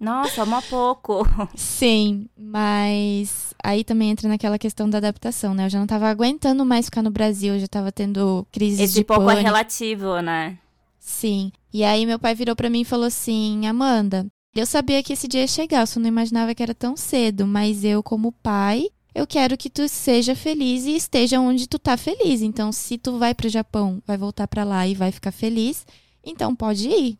Nossa, 0.00 0.44
uma 0.44 0.62
pouco. 0.62 1.26
Sim, 1.54 2.26
mas 2.34 3.52
aí 3.62 3.84
também 3.84 4.10
entra 4.10 4.26
naquela 4.28 4.58
questão 4.58 4.88
da 4.88 4.96
adaptação, 4.96 5.54
né? 5.54 5.66
Eu 5.66 5.70
já 5.70 5.78
não 5.78 5.86
tava 5.86 6.08
aguentando 6.08 6.64
mais 6.64 6.86
ficar 6.86 7.02
no 7.02 7.10
Brasil, 7.10 7.54
eu 7.54 7.60
já 7.60 7.68
tava 7.68 7.92
tendo 7.92 8.46
crises 8.50 8.80
Esse 8.80 8.94
de 8.94 9.04
pouco 9.04 9.24
pânico. 9.24 9.40
é 9.40 9.44
relativo, 9.44 10.20
né? 10.20 10.58
Sim. 10.98 11.52
E 11.72 11.84
aí 11.84 12.06
meu 12.06 12.18
pai 12.18 12.34
virou 12.34 12.56
pra 12.56 12.70
mim 12.70 12.80
e 12.80 12.84
falou 12.84 13.06
assim: 13.06 13.66
Amanda, 13.66 14.26
eu 14.54 14.64
sabia 14.64 15.02
que 15.02 15.12
esse 15.12 15.28
dia 15.28 15.42
ia 15.42 15.46
chegar, 15.46 15.82
eu 15.82 15.86
só 15.86 16.00
não 16.00 16.08
imaginava 16.08 16.54
que 16.54 16.62
era 16.62 16.74
tão 16.74 16.96
cedo, 16.96 17.46
mas 17.46 17.84
eu, 17.84 18.02
como 18.02 18.32
pai, 18.32 18.86
eu 19.14 19.26
quero 19.26 19.56
que 19.56 19.68
tu 19.68 19.86
seja 19.86 20.34
feliz 20.34 20.86
e 20.86 20.96
esteja 20.96 21.40
onde 21.40 21.68
tu 21.68 21.78
tá 21.78 21.96
feliz. 21.96 22.42
Então, 22.42 22.72
se 22.72 22.96
tu 22.96 23.18
vai 23.18 23.34
pro 23.34 23.48
Japão, 23.48 24.02
vai 24.06 24.16
voltar 24.16 24.48
pra 24.48 24.64
lá 24.64 24.86
e 24.86 24.94
vai 24.94 25.12
ficar 25.12 25.30
feliz, 25.30 25.86
então 26.24 26.54
pode 26.56 26.88
ir. 26.88 27.18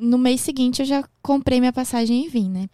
No 0.00 0.16
mês 0.18 0.40
seguinte 0.40 0.80
eu 0.80 0.86
já 0.86 1.04
comprei 1.22 1.60
minha 1.60 1.72
passagem 1.72 2.24
e 2.24 2.28
vim, 2.28 2.48
né? 2.48 2.68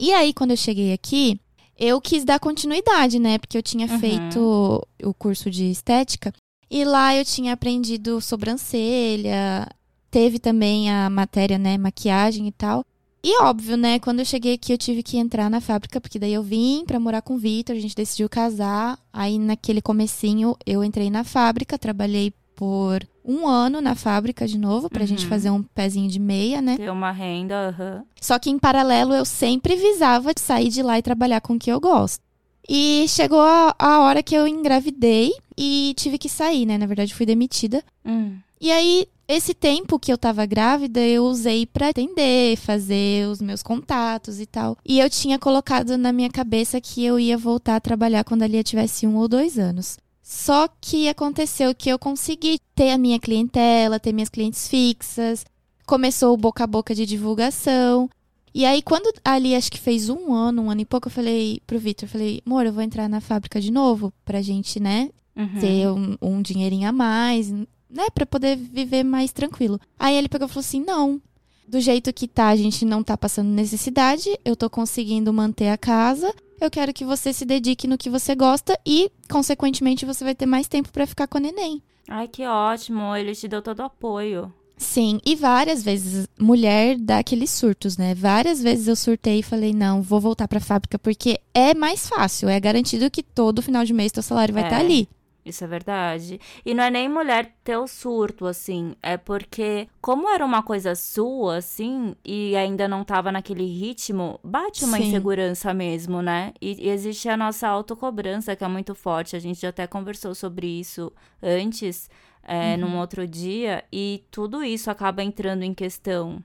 E 0.00 0.12
aí, 0.12 0.32
quando 0.32 0.52
eu 0.52 0.56
cheguei 0.56 0.92
aqui, 0.92 1.40
eu 1.78 2.00
quis 2.00 2.24
dar 2.24 2.38
continuidade, 2.38 3.18
né? 3.18 3.36
Porque 3.38 3.58
eu 3.58 3.62
tinha 3.62 3.86
Uhum. 3.86 3.98
feito 3.98 4.86
o 5.02 5.12
curso 5.14 5.50
de 5.50 5.64
estética 5.70 6.32
e 6.70 6.84
lá 6.84 7.16
eu 7.16 7.24
tinha 7.24 7.52
aprendido 7.52 8.20
sobrancelha, 8.20 9.68
teve 10.10 10.38
também 10.38 10.90
a 10.90 11.10
matéria, 11.10 11.58
né, 11.58 11.76
maquiagem 11.78 12.46
e 12.46 12.52
tal. 12.52 12.84
E 13.24 13.42
óbvio, 13.42 13.76
né, 13.76 13.98
quando 13.98 14.20
eu 14.20 14.24
cheguei 14.24 14.54
aqui 14.54 14.72
eu 14.72 14.78
tive 14.78 15.02
que 15.02 15.18
entrar 15.18 15.50
na 15.50 15.60
fábrica, 15.60 16.00
porque 16.00 16.18
daí 16.18 16.32
eu 16.32 16.42
vim 16.42 16.84
pra 16.86 17.00
morar 17.00 17.20
com 17.22 17.34
o 17.34 17.38
Vitor, 17.38 17.74
a 17.74 17.80
gente 17.80 17.94
decidiu 17.96 18.28
casar. 18.28 18.98
Aí 19.12 19.38
naquele 19.38 19.82
comecinho 19.82 20.56
eu 20.64 20.84
entrei 20.84 21.10
na 21.10 21.24
fábrica, 21.24 21.76
trabalhei 21.76 22.32
por 22.58 23.06
um 23.24 23.46
ano 23.46 23.80
na 23.80 23.94
fábrica 23.94 24.48
de 24.48 24.58
novo, 24.58 24.90
pra 24.90 25.06
gente 25.06 25.22
Uhum. 25.22 25.28
fazer 25.28 25.50
um 25.50 25.62
pezinho 25.62 26.10
de 26.10 26.18
meia, 26.18 26.60
né? 26.60 26.76
Ter 26.76 26.90
uma 26.90 27.12
renda, 27.12 27.68
aham. 27.68 28.02
Só 28.20 28.36
que 28.36 28.50
em 28.50 28.58
paralelo 28.58 29.14
eu 29.14 29.24
sempre 29.24 29.76
visava 29.76 30.34
de 30.34 30.40
sair 30.40 30.68
de 30.68 30.82
lá 30.82 30.98
e 30.98 31.02
trabalhar 31.02 31.40
com 31.40 31.54
o 31.54 31.58
que 31.58 31.70
eu 31.70 31.78
gosto. 31.78 32.20
E 32.68 33.06
chegou 33.08 33.40
a, 33.40 33.74
a 33.78 34.00
hora 34.00 34.22
que 34.24 34.34
eu 34.34 34.46
engravidei 34.48 35.32
e 35.56 35.94
tive 35.96 36.18
que 36.18 36.28
sair, 36.28 36.66
né? 36.66 36.76
Na 36.76 36.86
verdade, 36.86 37.14
fui 37.14 37.24
demitida. 37.24 37.82
Hum. 38.04 38.36
E 38.60 38.72
aí, 38.72 39.06
esse 39.28 39.54
tempo 39.54 39.98
que 40.00 40.12
eu 40.12 40.18
tava 40.18 40.44
grávida, 40.44 40.98
eu 41.00 41.24
usei 41.24 41.64
pra 41.64 41.90
atender, 41.90 42.56
fazer 42.56 43.28
os 43.28 43.40
meus 43.40 43.62
contatos 43.62 44.40
e 44.40 44.46
tal. 44.46 44.76
E 44.84 44.98
eu 44.98 45.08
tinha 45.08 45.38
colocado 45.38 45.96
na 45.96 46.12
minha 46.12 46.28
cabeça 46.28 46.80
que 46.80 47.04
eu 47.04 47.20
ia 47.20 47.38
voltar 47.38 47.76
a 47.76 47.80
trabalhar 47.80 48.24
quando 48.24 48.42
a 48.42 48.46
Lia 48.48 48.64
tivesse 48.64 49.06
um 49.06 49.16
ou 49.16 49.28
dois 49.28 49.58
anos. 49.58 49.96
Só 50.30 50.68
que 50.78 51.08
aconteceu 51.08 51.74
que 51.74 51.88
eu 51.88 51.98
consegui 51.98 52.60
ter 52.74 52.90
a 52.90 52.98
minha 52.98 53.18
clientela, 53.18 53.98
ter 53.98 54.12
minhas 54.12 54.28
clientes 54.28 54.68
fixas. 54.68 55.42
Começou 55.86 56.34
o 56.34 56.36
boca 56.36 56.64
a 56.64 56.66
boca 56.66 56.94
de 56.94 57.06
divulgação. 57.06 58.10
E 58.54 58.66
aí, 58.66 58.82
quando 58.82 59.10
ali 59.24 59.54
acho 59.54 59.72
que 59.72 59.78
fez 59.78 60.10
um 60.10 60.34
ano, 60.34 60.60
um 60.60 60.70
ano 60.70 60.82
e 60.82 60.84
pouco, 60.84 61.08
eu 61.08 61.12
falei 61.12 61.62
pro 61.66 61.78
Vitor, 61.78 62.06
eu 62.06 62.12
falei, 62.12 62.42
amor, 62.44 62.66
eu 62.66 62.74
vou 62.74 62.82
entrar 62.82 63.08
na 63.08 63.22
fábrica 63.22 63.58
de 63.58 63.70
novo 63.72 64.12
pra 64.22 64.42
gente, 64.42 64.78
né, 64.78 65.08
Uhum. 65.34 65.60
ter 65.60 65.88
um, 65.88 66.16
um 66.20 66.42
dinheirinho 66.42 66.86
a 66.86 66.92
mais, 66.92 67.50
né, 67.50 68.10
Pra 68.14 68.26
poder 68.26 68.54
viver 68.54 69.04
mais 69.04 69.32
tranquilo. 69.32 69.80
Aí 69.98 70.14
ele 70.14 70.28
pegou 70.28 70.46
e 70.46 70.50
falou 70.50 70.60
assim: 70.60 70.84
não. 70.84 71.22
Do 71.66 71.80
jeito 71.80 72.12
que 72.12 72.28
tá, 72.28 72.48
a 72.48 72.56
gente 72.56 72.84
não 72.84 73.02
tá 73.02 73.16
passando 73.16 73.48
necessidade, 73.48 74.28
eu 74.44 74.54
tô 74.54 74.68
conseguindo 74.68 75.32
manter 75.32 75.68
a 75.68 75.78
casa. 75.78 76.30
Eu 76.60 76.70
quero 76.70 76.92
que 76.92 77.04
você 77.04 77.32
se 77.32 77.44
dedique 77.44 77.86
no 77.86 77.96
que 77.98 78.10
você 78.10 78.34
gosta 78.34 78.78
e, 78.84 79.10
consequentemente, 79.30 80.04
você 80.04 80.24
vai 80.24 80.34
ter 80.34 80.46
mais 80.46 80.66
tempo 80.68 80.90
pra 80.92 81.06
ficar 81.06 81.26
com 81.28 81.38
a 81.38 81.40
neném. 81.40 81.82
Ai, 82.08 82.26
que 82.26 82.44
ótimo. 82.46 83.14
Ele 83.14 83.34
te 83.34 83.46
deu 83.46 83.62
todo 83.62 83.80
o 83.80 83.84
apoio. 83.84 84.52
Sim, 84.76 85.20
e 85.26 85.34
várias 85.34 85.82
vezes, 85.82 86.28
mulher 86.38 86.96
dá 86.96 87.18
aqueles 87.18 87.50
surtos, 87.50 87.96
né? 87.96 88.14
Várias 88.14 88.62
vezes 88.62 88.86
eu 88.86 88.94
surtei 88.94 89.40
e 89.40 89.42
falei, 89.42 89.72
não, 89.72 90.00
vou 90.00 90.20
voltar 90.20 90.46
pra 90.46 90.60
fábrica, 90.60 90.96
porque 90.98 91.40
é 91.52 91.74
mais 91.74 92.08
fácil, 92.08 92.48
é 92.48 92.60
garantido 92.60 93.10
que 93.10 93.22
todo 93.22 93.60
final 93.60 93.84
de 93.84 93.92
mês 93.92 94.12
teu 94.12 94.22
salário 94.22 94.54
vai 94.54 94.62
É. 94.62 94.66
estar 94.66 94.78
ali. 94.78 95.08
Isso 95.44 95.64
é 95.64 95.66
verdade. 95.66 96.38
E 96.64 96.74
não 96.74 96.84
é 96.84 96.90
nem 96.90 97.08
mulher 97.08 97.54
ter 97.64 97.76
o 97.78 97.86
surto, 97.86 98.44
assim. 98.46 98.94
É 99.02 99.16
porque, 99.16 99.88
como 100.00 100.28
era 100.28 100.44
uma 100.44 100.62
coisa 100.62 100.94
sua, 100.94 101.56
assim, 101.56 102.14
e 102.24 102.54
ainda 102.54 102.86
não 102.86 103.02
tava 103.02 103.32
naquele 103.32 103.64
ritmo, 103.64 104.38
bate 104.44 104.84
uma 104.84 104.98
Sim. 104.98 105.08
insegurança 105.08 105.72
mesmo, 105.72 106.20
né? 106.20 106.52
E, 106.60 106.86
e 106.86 106.90
existe 106.90 107.28
a 107.30 107.36
nossa 107.36 107.66
autocobrança, 107.66 108.54
que 108.54 108.62
é 108.64 108.68
muito 108.68 108.94
forte. 108.94 109.36
A 109.36 109.38
gente 109.38 109.60
já 109.60 109.70
até 109.70 109.86
conversou 109.86 110.34
sobre 110.34 110.66
isso 110.66 111.10
antes, 111.42 112.10
é, 112.42 112.74
Uhum. 112.74 112.80
num 112.80 112.98
outro 112.98 113.26
dia, 113.26 113.84
e 113.92 114.24
tudo 114.30 114.62
isso 114.62 114.90
acaba 114.90 115.22
entrando 115.22 115.62
em 115.62 115.72
questão. 115.72 116.42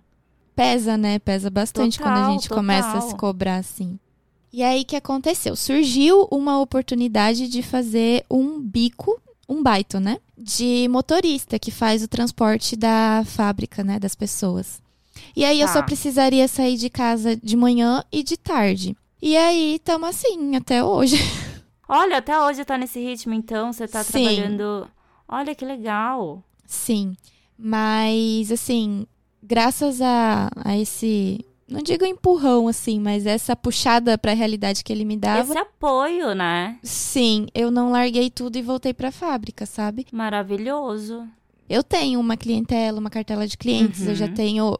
Pesa, 0.55 0.95
né? 0.97 1.19
Pesa 1.19 1.49
bastante 1.49 1.99
quando 1.99 2.17
a 2.17 2.21
Total, 2.21 2.31
gente 2.31 2.47
começa 2.49 2.89
a 2.89 2.93
total. 2.93 3.01
se 3.01 3.15
cobrar 3.15 3.57
assim. 3.57 3.99
E 4.53 4.61
aí, 4.61 4.83
o 4.83 4.85
que 4.85 4.95
aconteceu? 4.95 5.55
Surgiu 5.55 6.27
uma 6.31 6.59
oportunidade 6.61 7.47
de 7.47 7.63
fazer 7.63 8.23
um 8.29 8.59
bico, 8.61 9.19
um 9.49 9.63
baito, 9.63 9.99
né? 9.99 10.19
De 10.37 10.87
motorista 10.89 11.57
que 11.57 11.71
faz 11.71 12.03
o 12.03 12.07
transporte 12.07 12.75
da 12.75 13.23
fábrica, 13.25 13.83
né? 13.83 13.97
Das 13.99 14.13
pessoas. 14.13 14.79
E 15.35 15.43
aí, 15.43 15.59
eu 15.59 15.65
Tá. 15.67 15.73
só 15.73 15.81
precisaria 15.81 16.47
sair 16.47 16.77
de 16.77 16.87
casa 16.89 17.35
de 17.35 17.57
manhã 17.57 18.03
e 18.11 18.21
de 18.21 18.37
tarde. 18.37 18.95
E 19.19 19.35
aí, 19.35 19.75
estamos 19.75 20.09
assim, 20.09 20.55
até 20.55 20.83
hoje. 20.83 21.17
Olha, 21.89 22.17
até 22.17 22.39
hoje 22.39 22.63
tá 22.63 22.77
nesse 22.77 22.99
ritmo, 22.99 23.33
então, 23.33 23.73
você 23.73 23.87
tá 23.87 24.03
Sim. 24.03 24.11
trabalhando. 24.11 24.87
Olha 25.27 25.55
que 25.55 25.65
legal. 25.65 26.43
Sim. 26.67 27.15
Mas, 27.57 28.51
assim, 28.51 29.07
graças 29.41 29.99
a, 29.99 30.49
a 30.63 30.77
esse. 30.77 31.43
Não 31.73 31.81
digo 31.83 32.05
empurrão, 32.05 32.67
assim, 32.67 32.99
mas 32.99 33.25
essa 33.25 33.55
puxada 33.55 34.17
pra 34.17 34.33
realidade 34.33 34.83
que 34.83 34.93
ele 34.93 35.03
me 35.03 35.17
dava. 35.17 35.49
Esse 35.51 35.57
apoio, 35.57 36.33
né? 36.35 36.77
Sim, 36.83 37.47
eu 37.53 37.71
não 37.71 37.91
larguei 37.91 38.29
tudo 38.29 38.57
e 38.57 38.61
voltei 38.61 38.93
pra 38.93 39.11
fábrica, 39.11 39.65
sabe? 39.65 40.05
Maravilhoso. 40.11 41.27
Eu 41.69 41.81
tenho 41.83 42.19
uma 42.19 42.37
clientela, 42.37 42.99
uma 42.99 43.09
cartela 43.09 43.47
de 43.47 43.57
clientes, 43.57 44.05
eu 44.05 44.13
já 44.15 44.25
Uhum. 44.25 44.33
tenho. 44.33 44.79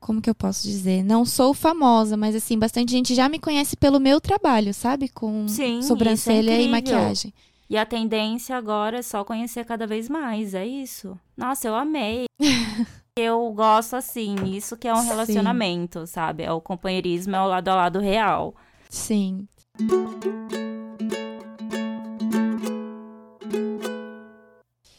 Como 0.00 0.20
que 0.20 0.28
eu 0.30 0.34
posso 0.34 0.62
dizer? 0.64 1.02
Não 1.02 1.24
sou 1.24 1.52
famosa, 1.54 2.16
mas 2.16 2.34
assim, 2.36 2.58
bastante 2.58 2.92
gente 2.92 3.14
já 3.14 3.28
me 3.28 3.38
conhece 3.38 3.76
pelo 3.76 3.98
meu 3.98 4.20
trabalho, 4.20 4.72
sabe? 4.74 5.08
Com 5.08 5.48
Sim, 5.48 5.82
sobrancelha 5.82 6.52
isso 6.52 6.60
é 6.60 6.64
e 6.64 6.68
maquiagem. 6.68 7.34
E 7.70 7.76
a 7.76 7.84
tendência 7.84 8.56
agora 8.56 8.98
é 8.98 9.02
só 9.02 9.24
conhecer 9.24 9.64
cada 9.64 9.86
vez 9.86 10.08
mais, 10.08 10.54
é 10.54 10.66
isso. 10.66 11.18
Nossa, 11.36 11.66
eu 11.68 11.74
amei. 11.74 12.24
eu 13.18 13.50
gosto 13.52 13.96
assim, 13.96 14.36
isso 14.46 14.76
que 14.76 14.88
é 14.88 14.92
um 14.92 15.02
Sim. 15.02 15.08
relacionamento, 15.08 16.06
sabe? 16.06 16.42
É 16.42 16.52
o 16.52 16.60
companheirismo, 16.60 17.34
é 17.36 17.40
o 17.40 17.46
lado 17.46 17.68
a 17.68 17.74
lado 17.74 17.98
real. 17.98 18.54
Sim. 18.88 19.46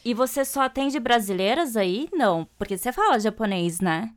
E 0.04 0.14
você 0.14 0.44
só 0.44 0.62
atende 0.62 0.98
brasileiras 0.98 1.76
aí? 1.76 2.08
Não, 2.12 2.48
porque 2.58 2.76
você 2.76 2.92
fala 2.92 3.20
japonês, 3.20 3.80
né? 3.80 4.12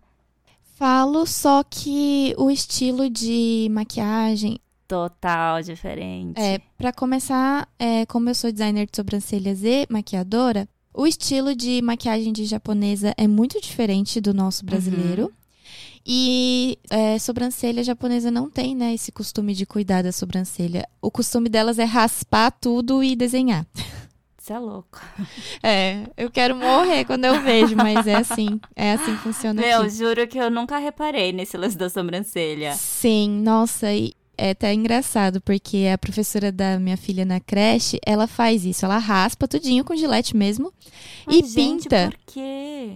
Falo, 0.76 1.26
só 1.28 1.64
que 1.64 2.34
o 2.38 2.50
estilo 2.50 3.10
de 3.10 3.68
maquiagem. 3.72 4.60
Total 4.88 5.62
diferente. 5.62 6.40
É, 6.40 6.60
para 6.78 6.92
começar, 6.92 7.70
é, 7.78 8.06
como 8.06 8.30
eu 8.30 8.36
sou 8.36 8.52
designer 8.52 8.86
de 8.90 8.96
sobrancelhas 8.96 9.64
e 9.64 9.86
maquiadora, 9.90 10.68
o 10.94 11.08
estilo 11.08 11.56
de 11.56 11.82
maquiagem 11.82 12.32
de 12.32 12.46
japonesa 12.46 13.14
é 13.18 13.28
muito 13.28 13.60
diferente 13.60 14.22
do 14.22 14.34
nosso 14.34 14.66
brasileiro. 14.66 15.24
Uhum. 15.24 15.32
E 16.06 16.78
é, 16.90 17.18
sobrancelha 17.18 17.82
japonesa 17.84 18.30
não 18.30 18.50
tem, 18.50 18.76
né, 18.76 18.94
esse 18.94 19.12
costume 19.12 19.54
de 19.54 19.66
cuidar 19.66 20.04
da 20.04 20.12
sobrancelha. 20.12 20.88
O 21.02 21.10
costume 21.10 21.48
delas 21.48 21.80
é 21.80 21.86
raspar 21.86 22.52
tudo 22.52 23.02
e 23.02 23.16
desenhar. 23.16 23.66
Você 24.38 24.52
é 24.52 24.60
louco. 24.60 25.00
É, 25.66 26.10
eu 26.18 26.30
quero 26.30 26.54
morrer 26.58 27.06
quando 27.06 27.24
eu 27.24 27.42
vejo, 27.42 27.74
mas 27.78 28.06
é 28.06 28.16
assim, 28.16 28.60
é 28.76 28.92
assim 28.92 29.16
que 29.16 29.22
funciona 29.22 29.62
Meu, 29.62 29.84
aqui. 29.84 29.92
juro 29.92 30.28
que 30.28 30.38
eu 30.38 30.52
nunca 30.52 30.78
reparei 30.78 31.32
nesse 31.32 31.56
lance 31.56 31.78
da 31.78 31.90
sobrancelha. 31.90 32.74
Sim, 32.74 33.42
nossa, 33.42 33.94
e 33.94 34.14
é 34.38 34.52
até 34.52 34.74
engraçado, 34.74 35.40
porque 35.42 35.90
a 35.94 35.98
professora 35.98 36.52
da 36.52 36.80
minha 36.80 36.98
filha 36.98 37.24
na 37.26 37.40
creche, 37.40 38.00
ela 38.06 38.28
faz 38.28 38.66
isso, 38.66 38.86
ela 38.86 38.98
raspa 38.98 39.48
tudinho 39.48 39.84
com 39.84 39.96
gilete 39.96 40.36
mesmo 40.36 40.72
Mas, 41.26 41.36
e 41.36 41.40
gente, 41.48 41.84
pinta. 41.84 42.10
por 42.12 42.34
quê? 42.34 42.94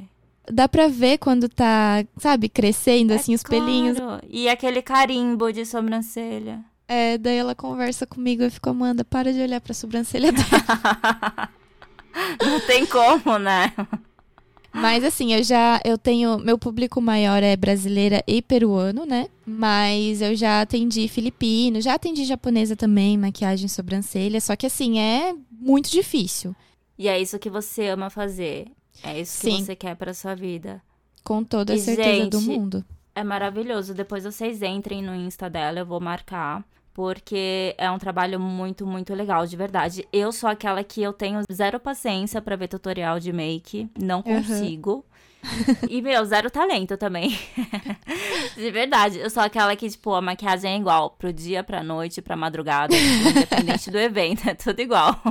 Dá 0.52 0.68
pra 0.68 0.88
ver 0.88 1.18
quando 1.18 1.50
tá, 1.50 2.06
sabe, 2.18 2.48
crescendo, 2.48 3.14
assim, 3.14 3.36
os 3.36 3.42
É 3.42 3.44
claro. 3.44 3.66
pelinhos. 3.66 3.98
E 4.30 4.48
aquele 4.48 4.82
carimbo 4.82 5.52
de 5.52 5.66
sobrancelha. 5.66 6.64
É, 6.88 7.18
daí 7.18 7.36
ela 7.38 7.54
conversa 7.54 8.08
comigo 8.08 8.44
e 8.44 8.50
fica, 8.50 8.70
Amanda, 8.70 9.04
para 9.04 9.34
de 9.34 9.42
olhar 9.42 9.60
pra 9.60 9.74
sobrancelha 9.74 10.32
dela. 10.32 10.48
Não 12.42 12.60
tem 12.62 12.86
como, 12.86 13.38
né? 13.38 13.74
Mas 14.82 15.04
assim, 15.04 15.34
eu 15.34 15.44
já 15.44 15.80
eu 15.84 15.98
tenho. 15.98 16.38
Meu 16.38 16.58
público 16.58 17.02
maior 17.02 17.42
é 17.44 17.56
brasileira 17.56 18.24
e 18.28 18.42
peruano, 18.42 19.06
né? 19.06 19.28
Mas 19.46 20.22
eu 20.22 20.36
já 20.36 20.62
atendi 20.62 21.08
filipino, 21.08 21.82
já 21.82 21.94
atendi 21.96 22.26
japonesa 22.26 22.76
também, 22.76 23.18
maquiagem 23.18 23.68
sobrancelha. 23.68 24.40
Só 24.42 24.56
que 24.56 24.66
assim, 24.66 25.00
é 25.00 25.34
muito 25.52 25.90
difícil. 25.90 26.56
E 26.98 27.08
é 27.08 27.20
isso 27.22 27.38
que 27.40 27.50
você 27.50 27.88
ama 27.88 28.10
fazer. 28.10 28.68
É 29.04 29.20
isso 29.20 29.42
que 29.42 29.52
Sim. 29.52 29.64
você 29.64 29.76
quer 29.76 29.96
pra 29.96 30.14
sua 30.14 30.36
vida. 30.36 30.82
Com 31.24 31.44
toda 31.44 31.74
a 31.74 31.76
E, 31.76 31.80
certeza 31.80 32.28
do 32.28 32.40
gente, 32.40 32.50
mundo. 32.50 32.86
É 33.14 33.24
maravilhoso. 33.24 33.94
Depois 33.94 34.24
vocês 34.24 34.62
entrem 34.62 35.02
no 35.04 35.14
Insta 35.16 35.50
dela, 35.50 35.80
eu 35.80 35.86
vou 35.86 36.00
marcar. 36.00 36.64
Porque 36.98 37.76
é 37.78 37.92
um 37.92 38.00
trabalho 38.00 38.40
muito, 38.40 38.84
muito 38.84 39.14
legal, 39.14 39.46
de 39.46 39.56
verdade. 39.56 40.08
Eu 40.12 40.32
sou 40.32 40.50
aquela 40.50 40.84
que 40.84 41.00
eu 41.00 41.14
tenho 41.14 41.44
zero 41.54 41.80
paciência 41.80 42.42
pra 42.42 42.56
ver 42.56 42.68
tutorial 42.68 43.20
de 43.20 43.32
make. 43.32 43.88
Não 44.02 44.24
consigo. 44.24 45.06
E, 45.88 46.02
meu, 46.02 46.26
zero 46.26 46.50
talento 46.50 46.98
também. 46.98 47.38
de 48.58 48.72
verdade. 48.72 49.20
Eu 49.20 49.30
sou 49.30 49.44
aquela 49.44 49.76
que, 49.76 49.88
tipo, 49.88 50.12
a 50.12 50.22
maquiagem 50.24 50.74
é 50.74 50.78
igual 50.78 51.12
pro 51.12 51.32
dia, 51.32 51.64
pra 51.64 51.84
noite, 51.84 52.20
pra 52.20 52.36
madrugada. 52.36 52.96
tipo, 52.96 53.30
independente 53.30 53.92
do 53.92 54.00
evento, 54.02 54.50
é 54.50 54.56
tudo 54.56 54.80
igual. 54.80 55.22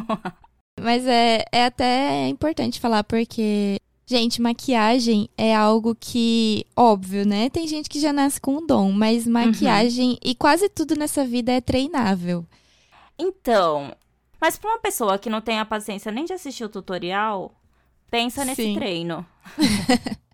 Mas 0.81 1.05
é, 1.05 1.43
é 1.51 1.65
até 1.65 2.29
importante 2.29 2.79
falar, 2.79 3.03
porque, 3.03 3.81
gente, 4.07 4.41
maquiagem 4.41 5.29
é 5.37 5.55
algo 5.55 5.95
que, 5.95 6.65
óbvio, 6.77 7.27
né? 7.27 7.51
Tem 7.51 7.67
gente 7.67 7.89
que 7.89 7.99
já 7.99 8.13
nasce 8.13 8.41
com 8.41 8.59
um 8.59 8.67
dom, 8.67 8.93
mas 8.93 9.27
maquiagem 9.27 10.17
e 10.25 10.35
quase 10.35 10.69
tudo 10.69 10.95
nessa 10.95 11.25
vida 11.25 11.51
é 11.53 11.61
treinável. 11.61 12.47
Então, 13.19 13.93
mas 14.41 14.57
pra 14.57 14.71
uma 14.71 14.79
pessoa 14.79 15.19
que 15.19 15.29
não 15.29 15.41
tem 15.41 15.59
a 15.59 15.65
paciência 15.65 16.13
nem 16.13 16.25
de 16.25 16.33
assistir 16.33 16.65
o 16.65 16.69
tutorial, 16.69 17.53
pensa 18.11 18.45
nesse 18.45 18.63
Sim. 18.63 18.75
treino. 18.75 19.27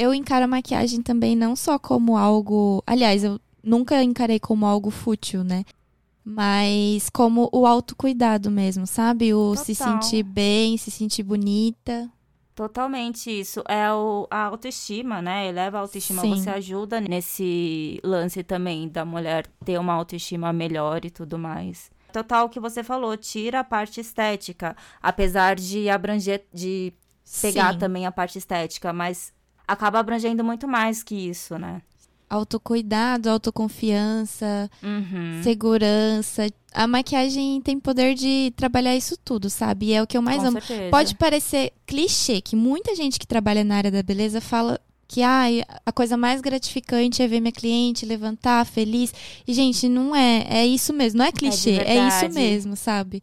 Eu 0.00 0.14
encaro 0.14 0.44
a 0.44 0.48
maquiagem 0.48 1.02
também 1.02 1.34
não 1.34 1.56
só 1.56 1.76
como 1.76 2.16
algo. 2.16 2.84
Aliás, 2.86 3.24
eu 3.24 3.40
nunca 3.60 4.00
encarei 4.00 4.38
como 4.38 4.64
algo 4.64 4.90
fútil, 4.90 5.42
né? 5.42 5.64
Mas 6.30 7.08
como 7.08 7.48
o 7.50 7.66
autocuidado 7.66 8.50
mesmo, 8.50 8.86
sabe? 8.86 9.32
O 9.32 9.56
se 9.56 9.74
Total. 9.74 10.02
sentir 10.02 10.22
bem, 10.22 10.76
se 10.76 10.90
sentir 10.90 11.22
bonita. 11.22 12.10
Totalmente 12.54 13.30
isso. 13.30 13.62
É 13.66 13.90
o, 13.90 14.26
a 14.30 14.42
autoestima, 14.42 15.22
né? 15.22 15.48
Eleva 15.48 15.78
a 15.78 15.80
autoestima. 15.80 16.20
Sim. 16.20 16.36
Você 16.36 16.50
ajuda 16.50 17.00
nesse 17.00 17.98
lance 18.04 18.42
também 18.42 18.88
da 18.88 19.06
mulher 19.06 19.46
ter 19.64 19.78
uma 19.78 19.94
autoestima 19.94 20.52
melhor 20.52 21.02
e 21.02 21.10
tudo 21.10 21.38
mais. 21.38 21.90
Total 22.12 22.44
o 22.44 22.50
que 22.50 22.60
você 22.60 22.84
falou, 22.84 23.16
tira 23.16 23.60
a 23.60 23.64
parte 23.64 23.98
estética. 23.98 24.76
Apesar 25.00 25.56
de 25.56 25.88
abranger, 25.88 26.44
de 26.52 26.92
pegar 27.40 27.72
Sim. 27.72 27.78
também 27.78 28.06
a 28.06 28.12
parte 28.12 28.36
estética, 28.36 28.92
mas 28.92 29.32
acaba 29.66 29.98
abrangendo 29.98 30.44
muito 30.44 30.68
mais 30.68 31.02
que 31.02 31.14
isso, 31.14 31.58
né? 31.58 31.80
Autocuidado, 32.30 33.30
autoconfiança, 33.30 34.70
Uhum. 34.82 35.40
segurança. 35.42 36.46
A 36.72 36.86
maquiagem 36.86 37.60
tem 37.62 37.78
poder 37.80 38.14
de 38.14 38.52
trabalhar 38.56 38.94
isso 38.96 39.16
tudo, 39.16 39.48
sabe? 39.48 39.86
E 39.86 39.92
é 39.94 40.02
o 40.02 40.06
que 40.06 40.16
eu 40.16 40.22
mais 40.22 40.42
Com 40.42 40.48
amo. 40.48 40.60
certeza. 40.60 40.90
Pode 40.90 41.14
parecer 41.16 41.72
clichê, 41.86 42.40
que 42.40 42.54
muita 42.54 42.94
gente 42.94 43.18
que 43.18 43.26
trabalha 43.26 43.64
na 43.64 43.76
área 43.76 43.90
da 43.90 44.02
beleza 44.02 44.40
fala 44.40 44.78
que 45.10 45.22
ai, 45.22 45.62
a 45.86 45.90
coisa 45.90 46.18
mais 46.18 46.42
gratificante 46.42 47.22
é 47.22 47.26
ver 47.26 47.40
minha 47.40 47.50
cliente 47.50 48.04
levantar 48.04 48.66
feliz. 48.66 49.12
E, 49.46 49.54
gente, 49.54 49.88
não 49.88 50.14
é. 50.14 50.44
É 50.50 50.66
isso 50.66 50.92
mesmo. 50.92 51.18
Não 51.18 51.24
é 51.24 51.32
clichê, 51.32 51.78
é, 51.78 51.94
isso 52.08 52.20
verdade. 52.20 52.34
mesmo, 52.34 52.76
sabe? 52.76 53.22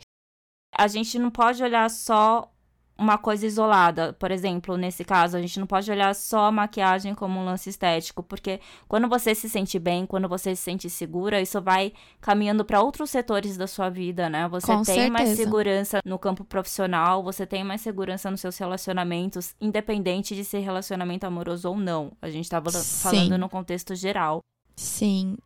a 0.78 0.88
gente 0.90 1.18
não 1.18 1.30
pode 1.32 1.64
olhar 1.64 1.90
só 1.90 2.52
uma 2.98 3.18
coisa 3.18 3.46
isolada. 3.46 4.14
Por 4.14 4.32
exemplo, 4.32 4.78
nesse 4.78 5.04
caso, 5.04 5.36
a 5.36 5.42
gente 5.42 5.60
não 5.60 5.68
pode 5.68 5.90
olhar 5.92 6.14
só 6.16 6.46
a 6.46 6.52
maquiagem 6.52 7.14
como 7.14 7.40
um 7.40 7.46
lance 7.46 7.70
estético, 7.70 8.24
porque 8.24 8.60
quando 8.88 9.08
você 9.10 9.36
se 9.36 9.50
sente 9.50 9.78
bem, 9.78 10.06
quando 10.06 10.30
você 10.30 10.56
se 10.56 10.62
sente 10.62 10.90
segura, 10.90 11.42
isso 11.42 11.62
vai 11.62 11.94
caminhando 12.22 12.64
para 12.64 12.82
outros 12.82 13.10
setores 13.10 13.58
da 13.58 13.68
sua 13.68 13.90
vida, 13.90 14.30
né? 14.30 14.48
Você 14.48 14.68
Com 14.68 14.82
tem 14.84 15.10
mais 15.10 15.28
certeza. 15.30 15.44
segurança 15.44 16.00
no 16.06 16.18
campo 16.18 16.44
profissional, 16.44 17.22
você 17.24 17.46
tem 17.46 17.64
mais 17.64 17.82
segurança 17.82 18.32
nos 18.32 18.42
seus 18.42 18.58
relacionamentos, 18.58 19.54
independente 19.60 20.36
de 20.36 20.44
ser 20.46 20.60
relacionamento 20.60 21.26
amoroso 21.26 21.70
ou 21.70 21.78
não. 21.78 22.12
A 22.22 22.30
gente 22.30 22.50
tá 22.50 22.60
vala- 22.60 22.80
Sim. 22.80 23.02
falando 23.02 23.38
no 23.38 23.50
contexto 23.50 23.94
geral. 23.96 24.40
Sim. 24.76 25.38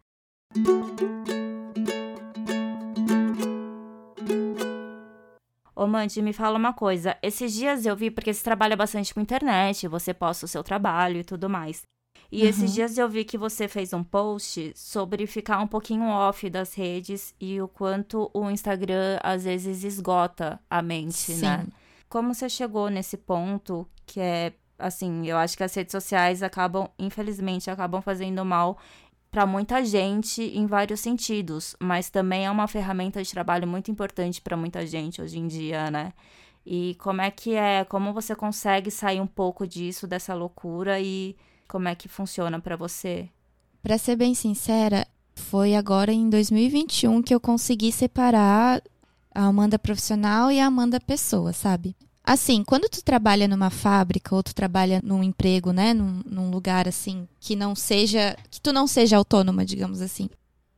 Ô, 5.79 5.87
Mandy, 5.87 6.21
me 6.21 6.33
fala 6.33 6.57
uma 6.57 6.73
coisa. 6.73 7.15
Esses 7.23 7.53
dias 7.53 7.85
eu 7.85 7.95
vi, 7.95 8.11
porque 8.11 8.33
você 8.33 8.43
trabalha 8.43 8.75
bastante 8.75 9.13
com 9.13 9.21
internet, 9.21 9.87
você 9.87 10.13
posta 10.13 10.45
o 10.45 10.49
seu 10.49 10.61
trabalho 10.61 11.21
e 11.21 11.23
tudo 11.23 11.49
mais. 11.49 11.83
E 12.29 12.43
Uhum. 12.43 12.49
esses 12.49 12.73
dias 12.73 12.97
eu 12.97 13.07
vi 13.07 13.23
que 13.23 13.37
você 13.37 13.65
fez 13.65 13.93
um 13.93 14.03
post 14.03 14.73
sobre 14.75 15.25
ficar 15.25 15.59
um 15.59 15.67
pouquinho 15.67 16.03
off 16.09 16.49
das 16.49 16.73
redes 16.73 17.33
e 17.39 17.61
o 17.61 17.67
quanto 17.69 18.29
o 18.33 18.49
Instagram 18.49 19.19
às 19.23 19.45
vezes 19.45 19.85
esgota 19.85 20.59
a 20.69 20.81
mente, 20.81 21.13
Sim. 21.13 21.43
né? 21.43 21.65
Como 22.09 22.33
você 22.33 22.49
chegou 22.49 22.89
nesse 22.89 23.15
ponto 23.15 23.87
que 24.05 24.19
é, 24.19 24.51
assim, 24.77 25.27
eu 25.27 25.37
acho 25.37 25.55
que 25.55 25.63
as 25.63 25.73
redes 25.73 25.93
sociais 25.93 26.43
acabam, 26.43 26.89
infelizmente, 26.99 27.71
acabam 27.71 28.01
fazendo 28.01 28.43
mal 28.43 28.77
para 29.31 29.45
muita 29.45 29.83
gente 29.85 30.41
em 30.41 30.65
vários 30.65 30.99
sentidos, 30.99 31.75
mas 31.79 32.09
também 32.09 32.45
é 32.45 32.51
uma 32.51 32.67
ferramenta 32.67 33.21
de 33.21 33.31
trabalho 33.31 33.67
muito 33.67 33.91
importante 33.91 34.41
para 34.41 34.57
muita 34.57 34.85
gente 34.85 35.21
hoje 35.21 35.37
em 35.37 35.47
dia, 35.47 35.91
né? 35.91 36.13
E 36.65 36.95
como 36.99 37.21
é 37.21 37.31
que 37.31 37.53
é, 37.53 37.83
como 37.85 38.13
você 38.13 38.35
consegue 38.35 38.91
sair 38.91 39.21
um 39.21 39.27
pouco 39.27 39.67
disso, 39.67 40.07
dessa 40.07 40.33
loucura 40.33 40.99
e 40.99 41.35
como 41.67 41.87
é 41.87 41.95
que 41.95 42.07
funciona 42.07 42.59
para 42.59 42.75
você? 42.75 43.29
Pra 43.81 43.97
ser 43.97 44.15
bem 44.15 44.33
sincera, 44.33 45.07
foi 45.35 45.75
agora 45.75 46.11
em 46.11 46.29
2021 46.29 47.21
que 47.21 47.33
eu 47.33 47.39
consegui 47.39 47.91
separar 47.91 48.81
a 49.33 49.45
Amanda 49.45 49.79
profissional 49.79 50.51
e 50.51 50.59
a 50.59 50.65
Amanda 50.65 50.99
pessoa, 50.99 51.53
sabe? 51.53 51.95
Assim, 52.23 52.63
quando 52.63 52.89
tu 52.89 53.03
trabalha 53.03 53.47
numa 53.47 53.69
fábrica 53.69 54.35
ou 54.35 54.43
tu 54.43 54.53
trabalha 54.53 55.01
num 55.03 55.23
emprego, 55.23 55.71
né, 55.71 55.93
num, 55.93 56.21
num 56.25 56.51
lugar 56.51 56.87
assim 56.87 57.27
que 57.39 57.55
não 57.55 57.75
seja, 57.75 58.37
que 58.51 58.61
tu 58.61 58.71
não 58.71 58.85
seja 58.85 59.17
autônoma, 59.17 59.65
digamos 59.65 60.01
assim. 60.01 60.29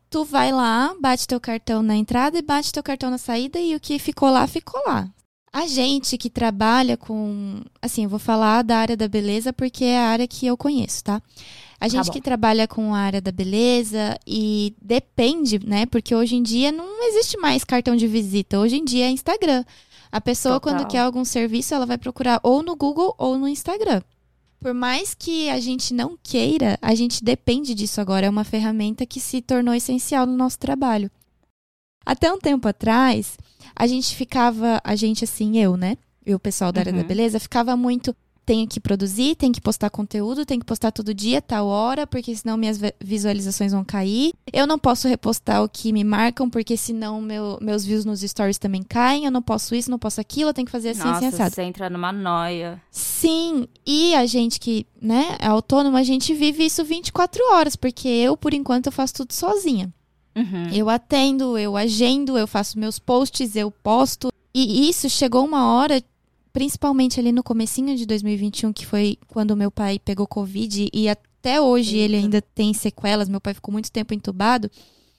Tu 0.09 0.23
vai 0.23 0.51
lá, 0.51 0.93
bate 0.99 1.27
teu 1.27 1.39
cartão 1.39 1.81
na 1.81 1.95
entrada 1.95 2.37
e 2.37 2.41
bate 2.41 2.71
teu 2.71 2.83
cartão 2.83 3.09
na 3.09 3.17
saída 3.17 3.59
e 3.59 3.75
o 3.75 3.79
que 3.79 3.97
ficou 3.97 4.29
lá 4.29 4.45
ficou 4.47 4.81
lá. 4.85 5.09
A 5.53 5.67
gente 5.67 6.17
que 6.17 6.29
trabalha 6.29 6.95
com, 6.95 7.61
assim, 7.81 8.03
eu 8.03 8.09
vou 8.09 8.19
falar 8.19 8.61
da 8.61 8.77
área 8.77 8.95
da 8.95 9.07
beleza 9.07 9.51
porque 9.51 9.83
é 9.83 9.99
a 9.99 10.07
área 10.07 10.27
que 10.27 10.47
eu 10.47 10.55
conheço, 10.55 11.03
tá? 11.03 11.21
A 11.81 11.87
gente 11.87 12.05
bom. 12.07 12.11
que 12.13 12.21
trabalha 12.21 12.67
com 12.67 12.93
a 12.93 12.99
área 12.99 13.19
da 13.19 13.31
beleza 13.31 14.17
e 14.25 14.73
depende, 14.81 15.59
né? 15.65 15.85
Porque 15.87 16.13
hoje 16.13 16.35
em 16.35 16.43
dia 16.43 16.71
não 16.71 17.03
existe 17.09 17.37
mais 17.37 17.63
cartão 17.63 17.95
de 17.95 18.07
visita. 18.07 18.59
Hoje 18.59 18.77
em 18.77 18.85
dia 18.85 19.07
é 19.07 19.09
Instagram. 19.09 19.65
A 20.11 20.19
pessoa, 20.19 20.59
Total. 20.59 20.77
quando 20.79 20.89
quer 20.89 20.99
algum 20.99 21.23
serviço, 21.23 21.73
ela 21.73 21.85
vai 21.85 21.97
procurar 21.97 22.39
ou 22.43 22.61
no 22.61 22.75
Google 22.75 23.15
ou 23.17 23.37
no 23.37 23.47
Instagram. 23.47 24.01
Por 24.59 24.73
mais 24.73 25.13
que 25.15 25.49
a 25.49 25.59
gente 25.59 25.93
não 25.93 26.17
queira, 26.21 26.77
a 26.81 26.93
gente 26.93 27.23
depende 27.23 27.73
disso 27.73 27.99
agora. 28.01 28.27
É 28.27 28.29
uma 28.29 28.43
ferramenta 28.43 29.05
que 29.05 29.19
se 29.19 29.41
tornou 29.41 29.73
essencial 29.73 30.25
no 30.27 30.35
nosso 30.35 30.59
trabalho. 30.59 31.09
Até 32.05 32.31
um 32.31 32.37
tempo 32.39 32.67
atrás, 32.67 33.37
a 33.75 33.87
gente 33.87 34.15
ficava, 34.15 34.79
a 34.83 34.95
gente 34.95 35.23
assim, 35.23 35.57
eu, 35.57 35.77
né? 35.77 35.97
e 36.23 36.35
o 36.35 36.39
pessoal 36.39 36.71
da 36.71 36.81
área 36.81 36.91
Uhum. 36.93 36.99
da 36.99 37.03
beleza, 37.03 37.39
ficava 37.39 37.75
muito. 37.75 38.15
Tenho 38.51 38.67
que 38.67 38.81
produzir, 38.81 39.35
tenho 39.37 39.53
que 39.53 39.61
postar 39.61 39.89
conteúdo, 39.89 40.45
tenho 40.45 40.59
que 40.59 40.65
postar 40.65 40.91
todo 40.91 41.13
dia, 41.13 41.41
tal 41.41 41.67
hora, 41.67 42.05
porque 42.05 42.35
senão 42.35 42.57
minhas 42.57 42.77
vi- 42.77 42.93
visualizações 42.99 43.71
vão 43.71 43.81
cair. 43.81 44.33
Eu 44.51 44.67
não 44.67 44.77
posso 44.77 45.07
repostar 45.07 45.63
o 45.63 45.69
que 45.69 45.93
me 45.93 46.03
marcam, 46.03 46.49
porque 46.49 46.75
senão 46.75 47.21
meu, 47.21 47.57
meus 47.61 47.85
views 47.85 48.03
nos 48.03 48.19
stories 48.19 48.57
também 48.57 48.83
caem. 48.83 49.23
Eu 49.23 49.31
não 49.31 49.41
posso 49.41 49.73
isso, 49.73 49.89
não 49.89 49.97
posso 49.97 50.19
aquilo, 50.19 50.49
eu 50.49 50.53
tenho 50.53 50.65
que 50.65 50.71
fazer 50.71 50.89
assim, 50.89 50.99
assim, 51.03 51.11
Nossa, 51.23 51.27
assado. 51.27 51.55
você 51.55 51.61
entra 51.63 51.89
numa 51.89 52.11
noia. 52.11 52.81
Sim, 52.91 53.69
e 53.85 54.13
a 54.15 54.25
gente 54.25 54.59
que, 54.59 54.85
né, 55.01 55.37
é 55.39 55.47
autônoma, 55.47 55.99
a 55.99 56.03
gente 56.03 56.33
vive 56.33 56.65
isso 56.65 56.83
24 56.83 57.41
horas, 57.53 57.77
porque 57.77 58.09
eu, 58.09 58.35
por 58.35 58.53
enquanto, 58.53 58.87
eu 58.87 58.91
faço 58.91 59.13
tudo 59.13 59.31
sozinha. 59.31 59.93
Uhum. 60.35 60.67
Eu 60.73 60.89
atendo, 60.89 61.57
eu 61.57 61.77
agendo, 61.77 62.37
eu 62.37 62.47
faço 62.47 62.77
meus 62.77 62.99
posts, 62.99 63.55
eu 63.55 63.71
posto. 63.71 64.29
E 64.53 64.89
isso 64.89 65.09
chegou 65.09 65.45
uma 65.45 65.73
hora, 65.73 66.03
principalmente 66.53 67.19
ali 67.19 67.31
no 67.31 67.43
comecinho 67.43 67.95
de 67.95 68.05
2021, 68.05 68.73
que 68.73 68.85
foi 68.85 69.17
quando 69.27 69.55
meu 69.55 69.71
pai 69.71 69.99
pegou 69.99 70.27
Covid 70.27 70.89
e 70.93 71.07
até 71.09 71.61
hoje 71.61 71.97
ele 71.97 72.15
Eita. 72.15 72.25
ainda 72.25 72.41
tem 72.41 72.73
sequelas, 72.73 73.29
meu 73.29 73.41
pai 73.41 73.53
ficou 73.53 73.71
muito 73.71 73.91
tempo 73.91 74.13
entubado. 74.13 74.69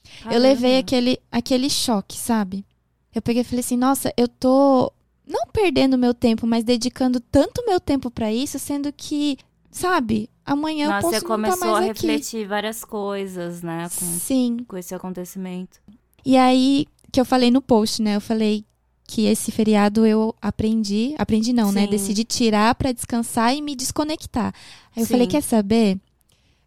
Eu 0.05 0.23
Caramba. 0.23 0.39
levei 0.39 0.77
aquele, 0.79 1.19
aquele 1.31 1.69
choque, 1.69 2.17
sabe? 2.17 2.65
Eu 3.13 3.21
peguei 3.21 3.41
e 3.41 3.45
falei 3.45 3.59
assim, 3.61 3.77
nossa, 3.77 4.13
eu 4.17 4.27
tô 4.27 4.91
não 5.25 5.47
perdendo 5.51 5.97
meu 5.97 6.13
tempo, 6.13 6.45
mas 6.45 6.63
dedicando 6.63 7.19
tanto 7.19 7.63
meu 7.65 7.79
tempo 7.79 8.11
pra 8.11 8.31
isso, 8.33 8.59
sendo 8.59 8.91
que, 8.91 9.37
sabe, 9.71 10.29
amanhã 10.45 10.85
eu 10.87 10.89
Nossa, 10.91 11.01
posso 11.07 11.19
você 11.19 11.27
não 11.27 11.35
estar 11.35 11.51
começou 11.51 11.71
mais 11.73 11.87
a 11.87 11.91
aqui. 11.91 12.07
refletir 12.07 12.47
várias 12.47 12.83
coisas, 12.83 13.61
né? 13.61 13.87
Com, 13.97 14.05
Sim. 14.05 14.57
com 14.67 14.77
esse 14.77 14.93
acontecimento. 14.93 15.79
E 16.25 16.35
aí, 16.37 16.85
que 17.11 17.19
eu 17.19 17.25
falei 17.25 17.49
no 17.51 17.61
post, 17.61 18.01
né? 18.01 18.15
Eu 18.17 18.21
falei 18.21 18.65
que 19.07 19.25
esse 19.25 19.51
feriado 19.51 20.05
eu 20.05 20.33
aprendi, 20.41 21.13
aprendi 21.17 21.53
não, 21.53 21.71
né? 21.71 21.83
Sim. 21.85 21.89
Decidi 21.89 22.23
tirar 22.23 22.73
pra 22.75 22.91
descansar 22.91 23.55
e 23.55 23.61
me 23.61 23.75
desconectar. 23.75 24.53
Aí 24.95 25.01
eu 25.03 25.05
Sim. 25.05 25.11
falei, 25.11 25.27
quer 25.27 25.41
saber? 25.43 25.97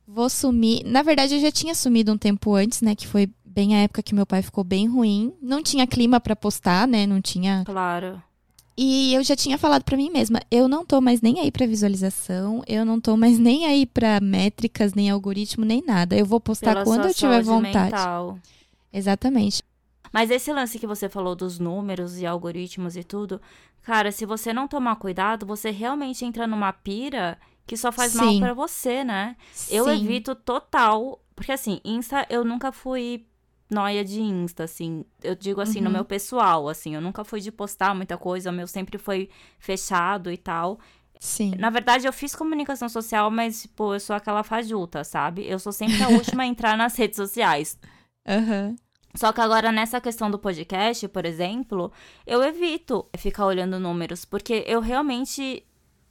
Vou 0.06 0.28
sumir. 0.30 0.84
Na 0.84 1.02
verdade, 1.02 1.34
eu 1.34 1.40
já 1.40 1.50
tinha 1.50 1.74
sumido 1.74 2.12
um 2.12 2.18
tempo 2.18 2.54
antes, 2.54 2.80
né? 2.80 2.94
Que 2.94 3.06
foi 3.06 3.28
bem 3.44 3.74
a 3.74 3.78
época 3.78 4.02
que 4.02 4.14
meu 4.14 4.26
pai 4.26 4.42
ficou 4.42 4.62
bem 4.62 4.86
ruim. 4.86 5.32
Não 5.42 5.62
tinha 5.62 5.86
clima 5.86 6.20
pra 6.20 6.36
postar, 6.36 6.86
né? 6.86 7.06
Não 7.06 7.20
tinha. 7.20 7.62
Claro. 7.64 8.22
E 8.78 9.14
eu 9.14 9.24
já 9.24 9.34
tinha 9.34 9.56
falado 9.56 9.84
pra 9.84 9.96
mim 9.96 10.10
mesma, 10.10 10.38
eu 10.50 10.68
não 10.68 10.84
tô 10.84 11.00
mais 11.00 11.22
nem 11.22 11.40
aí 11.40 11.50
pra 11.50 11.66
visualização, 11.66 12.62
eu 12.66 12.84
não 12.84 13.00
tô 13.00 13.16
mais 13.16 13.38
nem 13.38 13.64
aí 13.64 13.86
pra 13.86 14.20
métricas, 14.20 14.92
nem 14.92 15.08
algoritmo, 15.08 15.64
nem 15.64 15.82
nada. 15.82 16.14
Eu 16.14 16.26
vou 16.26 16.38
postar 16.38 16.74
Pela 16.74 16.84
quando 16.84 17.06
eu 17.06 17.14
tiver 17.14 17.42
vontade. 17.42 17.92
mental. 17.92 18.38
Exatamente. 18.92 19.62
Mas 20.12 20.30
esse 20.30 20.52
lance 20.52 20.78
que 20.78 20.86
você 20.86 21.08
falou 21.08 21.34
dos 21.34 21.58
números 21.58 22.18
e 22.18 22.26
algoritmos 22.26 22.96
e 22.96 23.04
tudo, 23.04 23.40
cara, 23.82 24.10
se 24.12 24.24
você 24.26 24.52
não 24.52 24.68
tomar 24.68 24.96
cuidado, 24.96 25.46
você 25.46 25.70
realmente 25.70 26.24
entra 26.24 26.46
numa 26.46 26.72
pira 26.72 27.38
que 27.66 27.76
só 27.76 27.90
faz 27.90 28.14
mal 28.14 28.32
Sim. 28.32 28.40
pra 28.40 28.54
você, 28.54 29.02
né? 29.04 29.36
Eu 29.68 29.84
Sim. 29.84 29.90
evito 29.90 30.34
total, 30.34 31.20
porque 31.34 31.52
assim, 31.52 31.80
Insta 31.84 32.26
eu 32.30 32.44
nunca 32.44 32.70
fui 32.70 33.26
noia 33.68 34.04
de 34.04 34.20
Insta, 34.20 34.64
assim. 34.64 35.04
Eu 35.22 35.34
digo 35.34 35.60
assim 35.60 35.80
no 35.80 35.86
Uhum. 35.86 35.92
meu 35.94 36.04
pessoal, 36.04 36.68
assim, 36.68 36.94
eu 36.94 37.00
nunca 37.00 37.24
fui 37.24 37.40
de 37.40 37.50
postar 37.50 37.94
muita 37.94 38.16
coisa, 38.16 38.50
o 38.50 38.52
meu 38.52 38.66
sempre 38.68 38.98
foi 38.98 39.28
fechado 39.58 40.30
e 40.30 40.36
tal. 40.36 40.78
Sim. 41.18 41.52
Na 41.58 41.70
verdade, 41.70 42.06
eu 42.06 42.12
fiz 42.12 42.34
comunicação 42.36 42.88
social, 42.88 43.30
mas, 43.30 43.62
tipo, 43.62 43.94
eu 43.94 43.98
sou 44.00 44.14
aquela 44.14 44.42
fajuta, 44.44 45.02
sabe? 45.02 45.44
Eu 45.48 45.58
sou 45.58 45.72
sempre 45.72 46.02
a 46.02 46.08
última 46.08 46.42
a 46.42 46.46
entrar 46.46 46.76
nas 46.76 46.94
redes 46.94 47.16
sociais. 47.16 47.78
Aham. 48.26 48.76
Só 49.16 49.32
que 49.32 49.40
agora, 49.40 49.72
nessa 49.72 50.00
questão 50.00 50.30
do 50.30 50.38
podcast, 50.38 51.08
por 51.08 51.24
exemplo, 51.24 51.90
eu 52.26 52.42
evito 52.42 53.06
ficar 53.16 53.46
olhando 53.46 53.80
números, 53.80 54.24
porque 54.24 54.62
eu 54.66 54.80
realmente 54.80 55.64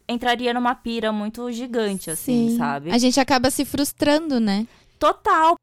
entraria 0.07 0.53
numa 0.53 0.75
pira 0.75 1.11
muito 1.11 1.51
gigante, 1.51 2.09
assim, 2.09 2.49
Sim. 2.49 2.57
sabe? 2.57 2.91
A 2.91 2.97
gente 2.97 3.19
acaba 3.19 3.49
se 3.51 3.63
frustrando, 3.63 4.39
né? 4.39 4.67
Total. 4.99 5.55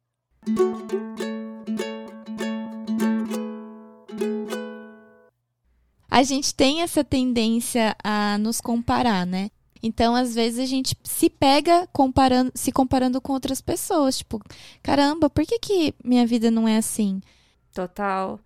A 6.10 6.22
gente 6.22 6.54
tem 6.54 6.82
essa 6.82 7.02
tendência 7.02 7.96
a 8.04 8.36
nos 8.38 8.60
comparar, 8.60 9.26
né? 9.26 9.50
Então, 9.82 10.14
às 10.14 10.34
vezes, 10.34 10.60
a 10.60 10.66
gente 10.66 10.96
se 11.02 11.28
pega 11.28 11.88
comparando, 11.92 12.52
se 12.54 12.70
comparando 12.70 13.20
com 13.20 13.32
outras 13.32 13.60
pessoas. 13.60 14.18
Tipo, 14.18 14.40
caramba, 14.82 15.28
por 15.28 15.44
que, 15.44 15.58
que 15.58 15.94
minha 16.04 16.26
vida 16.26 16.50
não 16.50 16.68
é 16.68 16.76
assim? 16.76 17.20
Total. 17.74 18.38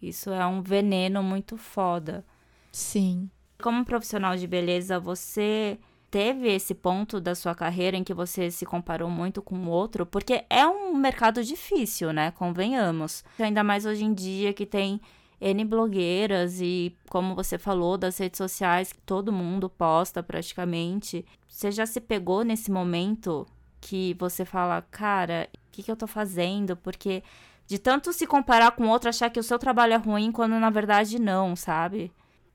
Isso 0.00 0.30
é 0.30 0.44
um 0.46 0.60
veneno 0.60 1.22
muito 1.22 1.56
foda. 1.56 2.24
Sim. 2.70 3.30
Como 3.62 3.84
profissional 3.84 4.36
de 4.36 4.46
beleza, 4.46 4.98
você 4.98 5.78
teve 6.10 6.52
esse 6.52 6.74
ponto 6.74 7.18
da 7.20 7.34
sua 7.34 7.54
carreira 7.54 7.96
em 7.96 8.04
que 8.04 8.12
você 8.12 8.50
se 8.50 8.66
comparou 8.66 9.08
muito 9.08 9.40
com 9.40 9.56
o 9.56 9.70
outro? 9.70 10.04
Porque 10.04 10.44
é 10.50 10.66
um 10.66 10.94
mercado 10.94 11.42
difícil, 11.42 12.12
né? 12.12 12.32
Convenhamos. 12.32 13.24
Ainda 13.38 13.64
mais 13.64 13.86
hoje 13.86 14.04
em 14.04 14.12
dia 14.12 14.52
que 14.52 14.66
tem 14.66 15.00
N 15.42 15.64
blogueiras 15.64 16.60
e, 16.60 16.94
como 17.10 17.34
você 17.34 17.58
falou, 17.58 17.98
das 17.98 18.16
redes 18.16 18.38
sociais, 18.38 18.92
que 18.92 19.00
todo 19.00 19.32
mundo 19.32 19.68
posta 19.68 20.22
praticamente. 20.22 21.26
Você 21.48 21.72
já 21.72 21.84
se 21.84 22.00
pegou 22.00 22.44
nesse 22.44 22.70
momento 22.70 23.44
que 23.80 24.14
você 24.20 24.44
fala, 24.44 24.80
cara, 24.82 25.48
o 25.52 25.58
que, 25.72 25.82
que 25.82 25.90
eu 25.90 25.96
tô 25.96 26.06
fazendo? 26.06 26.76
Porque 26.76 27.24
de 27.66 27.78
tanto 27.78 28.12
se 28.12 28.24
comparar 28.24 28.70
com 28.72 28.88
outro, 28.88 29.08
achar 29.08 29.30
que 29.30 29.40
o 29.40 29.42
seu 29.42 29.58
trabalho 29.58 29.94
é 29.94 29.96
ruim, 29.96 30.30
quando 30.30 30.52
na 30.60 30.70
verdade 30.70 31.18
não, 31.18 31.56
sabe? 31.56 32.12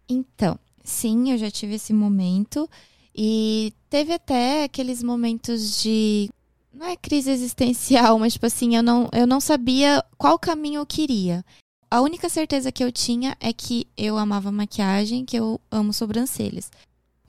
Então, 0.08 0.58
sim, 0.84 1.32
eu 1.32 1.38
já 1.38 1.52
tive 1.52 1.76
esse 1.76 1.91
momento. 1.91 2.69
E 3.13 3.73
teve 3.89 4.13
até 4.13 4.63
aqueles 4.63 5.04
momentos 5.04 5.82
de. 5.82 6.30
Não 6.71 6.88
é 6.88 6.95
crise 6.95 7.32
existencial, 7.32 8.17
mas 8.19 8.34
tipo 8.34 8.45
assim, 8.45 8.76
eu 8.76 8.84
não, 8.84 9.10
eu 9.12 9.28
não 9.28 9.41
sabia 9.41 10.06
qual 10.17 10.39
caminho 10.39 10.80
eu 10.80 10.86
queria. 10.86 11.43
A 11.89 12.02
única 12.02 12.28
certeza 12.30 12.71
que 12.71 12.84
eu 12.84 12.91
tinha 12.91 13.36
é 13.39 13.54
que 13.54 13.88
eu 13.97 14.17
amava 14.17 14.52
maquiagem, 14.52 15.23
que 15.26 15.38
eu 15.38 15.60
amo 15.71 15.93
sobrancelhas. 15.93 16.69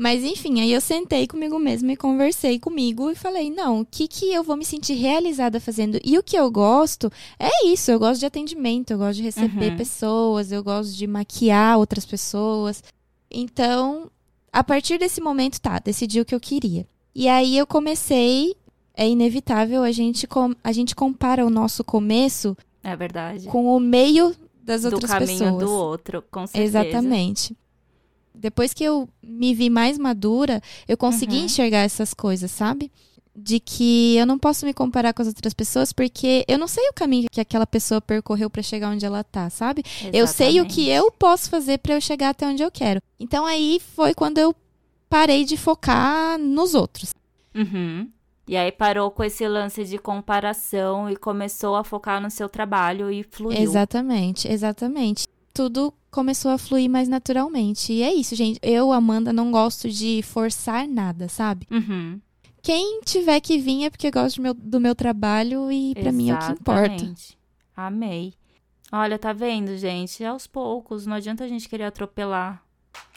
Mas 0.00 0.22
enfim, 0.22 0.60
aí 0.60 0.72
eu 0.72 0.80
sentei 0.80 1.26
comigo 1.26 1.58
mesma 1.58 1.92
e 1.92 1.96
conversei 1.96 2.58
comigo 2.58 3.10
e 3.10 3.16
falei: 3.16 3.50
não, 3.50 3.80
o 3.80 3.84
que, 3.84 4.06
que 4.06 4.32
eu 4.32 4.44
vou 4.44 4.56
me 4.56 4.64
sentir 4.64 4.94
realizada 4.94 5.58
fazendo? 5.60 5.98
E 6.04 6.16
o 6.16 6.22
que 6.22 6.36
eu 6.36 6.48
gosto 6.50 7.10
é 7.38 7.66
isso, 7.66 7.90
eu 7.90 7.98
gosto 7.98 8.20
de 8.20 8.26
atendimento, 8.26 8.92
eu 8.92 8.98
gosto 8.98 9.16
de 9.16 9.22
receber 9.24 9.72
Uhum. 9.72 9.76
pessoas, 9.76 10.52
eu 10.52 10.62
gosto 10.62 10.92
de 10.94 11.06
maquiar 11.06 11.78
outras 11.78 12.06
pessoas. 12.06 12.82
Então, 13.30 14.08
a 14.52 14.62
partir 14.62 14.98
desse 14.98 15.20
momento, 15.20 15.60
tá, 15.60 15.78
decidi 15.80 16.20
o 16.20 16.24
que 16.24 16.34
eu 16.34 16.40
queria. 16.40 16.86
E 17.14 17.28
aí 17.28 17.58
eu 17.58 17.66
comecei, 17.66 18.54
é 18.94 19.08
inevitável, 19.08 19.82
a 19.82 19.90
gente, 19.90 20.26
com, 20.28 20.54
a 20.62 20.70
gente 20.72 20.94
compara 20.94 21.44
o 21.44 21.50
nosso 21.50 21.82
começo 21.82 22.56
É 22.84 22.94
verdade. 22.94 23.46
com 23.48 23.66
o 23.76 23.80
meio 23.80 24.32
das 24.68 24.82
do 24.82 24.94
outras 24.94 25.10
caminho 25.10 25.38
pessoas. 25.38 25.64
do 25.64 25.70
outro, 25.72 26.22
com 26.30 26.46
certeza. 26.46 26.84
Exatamente. 26.86 27.56
Depois 28.34 28.72
que 28.72 28.84
eu 28.84 29.08
me 29.22 29.52
vi 29.54 29.68
mais 29.68 29.98
madura, 29.98 30.62
eu 30.86 30.96
consegui 30.96 31.38
Uhum. 31.38 31.44
enxergar 31.46 31.78
essas 31.80 32.14
coisas, 32.14 32.50
sabe? 32.50 32.92
De 33.34 33.58
que 33.58 34.16
eu 34.16 34.26
não 34.26 34.38
posso 34.38 34.64
me 34.66 34.72
comparar 34.72 35.12
com 35.12 35.22
as 35.22 35.28
outras 35.28 35.54
pessoas 35.54 35.92
porque 35.92 36.44
eu 36.46 36.58
não 36.58 36.68
sei 36.68 36.88
o 36.88 36.92
caminho 36.92 37.28
que 37.30 37.40
aquela 37.40 37.66
pessoa 37.66 38.00
percorreu 38.00 38.48
pra 38.50 38.62
chegar 38.62 38.90
onde 38.90 39.04
ela 39.06 39.24
tá, 39.24 39.48
sabe? 39.50 39.82
Eu 40.12 40.26
sei 40.26 40.60
o 40.60 40.66
que 40.66 40.82
Exatamente. 40.82 40.90
eu 40.90 41.10
posso 41.12 41.48
fazer 41.50 41.78
pra 41.78 41.94
eu 41.94 42.00
chegar 42.00 42.30
até 42.30 42.46
onde 42.46 42.62
eu 42.62 42.70
quero. 42.70 43.00
Então 43.18 43.44
aí 43.46 43.80
foi 43.96 44.14
quando 44.14 44.38
eu 44.38 44.54
parei 45.08 45.44
de 45.44 45.56
focar 45.56 46.38
nos 46.38 46.74
outros. 46.74 47.12
Uhum. 47.54 48.08
E 48.48 48.56
aí 48.56 48.72
parou 48.72 49.10
com 49.10 49.22
esse 49.22 49.46
lance 49.46 49.84
de 49.84 49.98
comparação 49.98 51.10
e 51.10 51.16
começou 51.16 51.76
a 51.76 51.84
focar 51.84 52.20
no 52.20 52.30
seu 52.30 52.48
trabalho 52.48 53.10
e 53.10 53.22
fluiu. 53.22 53.60
Exatamente, 53.60 54.48
exatamente. 54.48 55.26
Tudo 55.52 55.92
começou 56.10 56.50
a 56.50 56.56
fluir 56.56 56.88
mais 56.88 57.08
naturalmente. 57.08 57.92
E 57.92 58.02
é 58.02 58.12
isso, 58.12 58.34
gente. 58.34 58.58
Eu, 58.62 58.90
Amanda, 58.90 59.34
não 59.34 59.52
gosto 59.52 59.90
de 59.90 60.22
forçar 60.22 60.88
nada, 60.88 61.28
sabe? 61.28 61.66
Uhum. 61.70 62.18
Quem 62.62 63.02
tiver 63.02 63.38
que 63.40 63.58
vir 63.58 63.84
é 63.84 63.90
porque 63.90 64.10
gosta 64.10 64.40
do 64.40 64.42
meu, 64.42 64.54
do 64.54 64.80
meu 64.80 64.94
trabalho 64.94 65.70
e 65.70 65.94
pra 65.94 66.10
mim 66.10 66.30
é 66.30 66.34
o 66.34 66.38
que 66.38 66.52
importa. 66.52 67.12
Amei. 67.76 68.34
Olha, 68.90 69.18
tá 69.18 69.34
vendo, 69.34 69.76
gente? 69.76 70.24
Aos 70.24 70.46
poucos, 70.46 71.04
não 71.04 71.16
adianta 71.16 71.44
a 71.44 71.48
gente 71.48 71.68
querer 71.68 71.84
atropelar. 71.84 72.62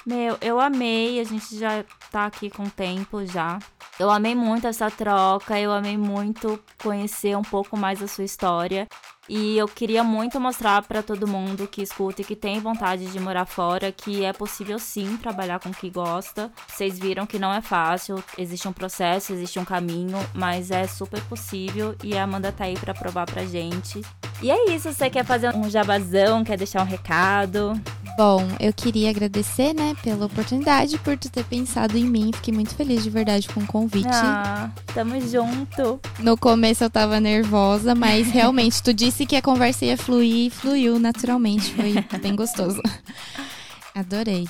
Meu, 0.05 0.37
eu 0.41 0.59
amei, 0.59 1.19
a 1.19 1.23
gente 1.23 1.57
já 1.57 1.83
tá 2.11 2.25
aqui 2.25 2.49
com 2.49 2.67
tempo 2.67 3.25
já. 3.25 3.59
Eu 3.99 4.09
amei 4.09 4.33
muito 4.33 4.65
essa 4.65 4.89
troca, 4.89 5.59
eu 5.59 5.71
amei 5.71 5.95
muito 5.95 6.59
conhecer 6.81 7.37
um 7.37 7.43
pouco 7.43 7.77
mais 7.77 8.01
a 8.01 8.07
sua 8.07 8.23
história. 8.23 8.87
E 9.29 9.55
eu 9.57 9.67
queria 9.67 10.03
muito 10.03 10.39
mostrar 10.39 10.81
pra 10.81 11.03
todo 11.03 11.27
mundo 11.27 11.67
que 11.67 11.83
escuta 11.83 12.21
e 12.21 12.25
que 12.25 12.35
tem 12.35 12.59
vontade 12.59 13.05
de 13.05 13.19
morar 13.19 13.45
fora 13.45 13.91
que 13.91 14.25
é 14.25 14.33
possível 14.33 14.79
sim 14.79 15.15
trabalhar 15.17 15.59
com 15.59 15.69
o 15.69 15.73
que 15.73 15.89
gosta. 15.89 16.51
Vocês 16.67 16.97
viram 16.97 17.27
que 17.27 17.37
não 17.37 17.53
é 17.53 17.61
fácil, 17.61 18.21
existe 18.37 18.67
um 18.67 18.73
processo, 18.73 19.31
existe 19.31 19.59
um 19.59 19.63
caminho, 19.63 20.17
mas 20.33 20.71
é 20.71 20.87
super 20.87 21.21
possível 21.25 21.95
e 22.03 22.17
a 22.17 22.23
Amanda 22.23 22.51
tá 22.51 22.63
aí 22.63 22.77
pra 22.77 22.95
provar 22.95 23.27
pra 23.27 23.45
gente. 23.45 24.01
E 24.41 24.49
é 24.49 24.71
isso, 24.71 24.91
você 24.91 25.09
quer 25.09 25.23
fazer 25.23 25.55
um 25.55 25.69
jabazão, 25.69 26.43
quer 26.43 26.57
deixar 26.57 26.81
um 26.81 26.85
recado? 26.85 27.79
Bom, 28.17 28.45
eu 28.59 28.73
queria 28.73 29.09
agradecer, 29.09 29.73
né, 29.73 29.95
pela 30.03 30.25
oportunidade, 30.25 30.97
por 30.99 31.17
tu 31.17 31.29
ter 31.29 31.43
pensado 31.45 31.97
em 31.97 32.03
mim. 32.03 32.31
Fiquei 32.33 32.53
muito 32.53 32.75
feliz 32.75 33.03
de 33.03 33.09
verdade 33.09 33.47
com 33.47 33.61
o 33.61 33.67
convite. 33.67 34.07
Ah, 34.11 34.69
tamo 34.93 35.19
junto. 35.21 35.99
No 36.19 36.37
começo 36.37 36.83
eu 36.83 36.89
tava 36.89 37.19
nervosa, 37.19 37.95
mas 37.95 38.27
realmente 38.31 38.83
tu 38.83 38.93
disse 38.93 39.25
que 39.25 39.35
a 39.35 39.41
conversa 39.41 39.85
ia 39.85 39.97
fluir 39.97 40.47
e 40.47 40.49
fluiu 40.49 40.99
naturalmente. 40.99 41.73
Foi 41.73 42.19
bem 42.19 42.35
gostoso. 42.35 42.81
Adorei. 43.95 44.47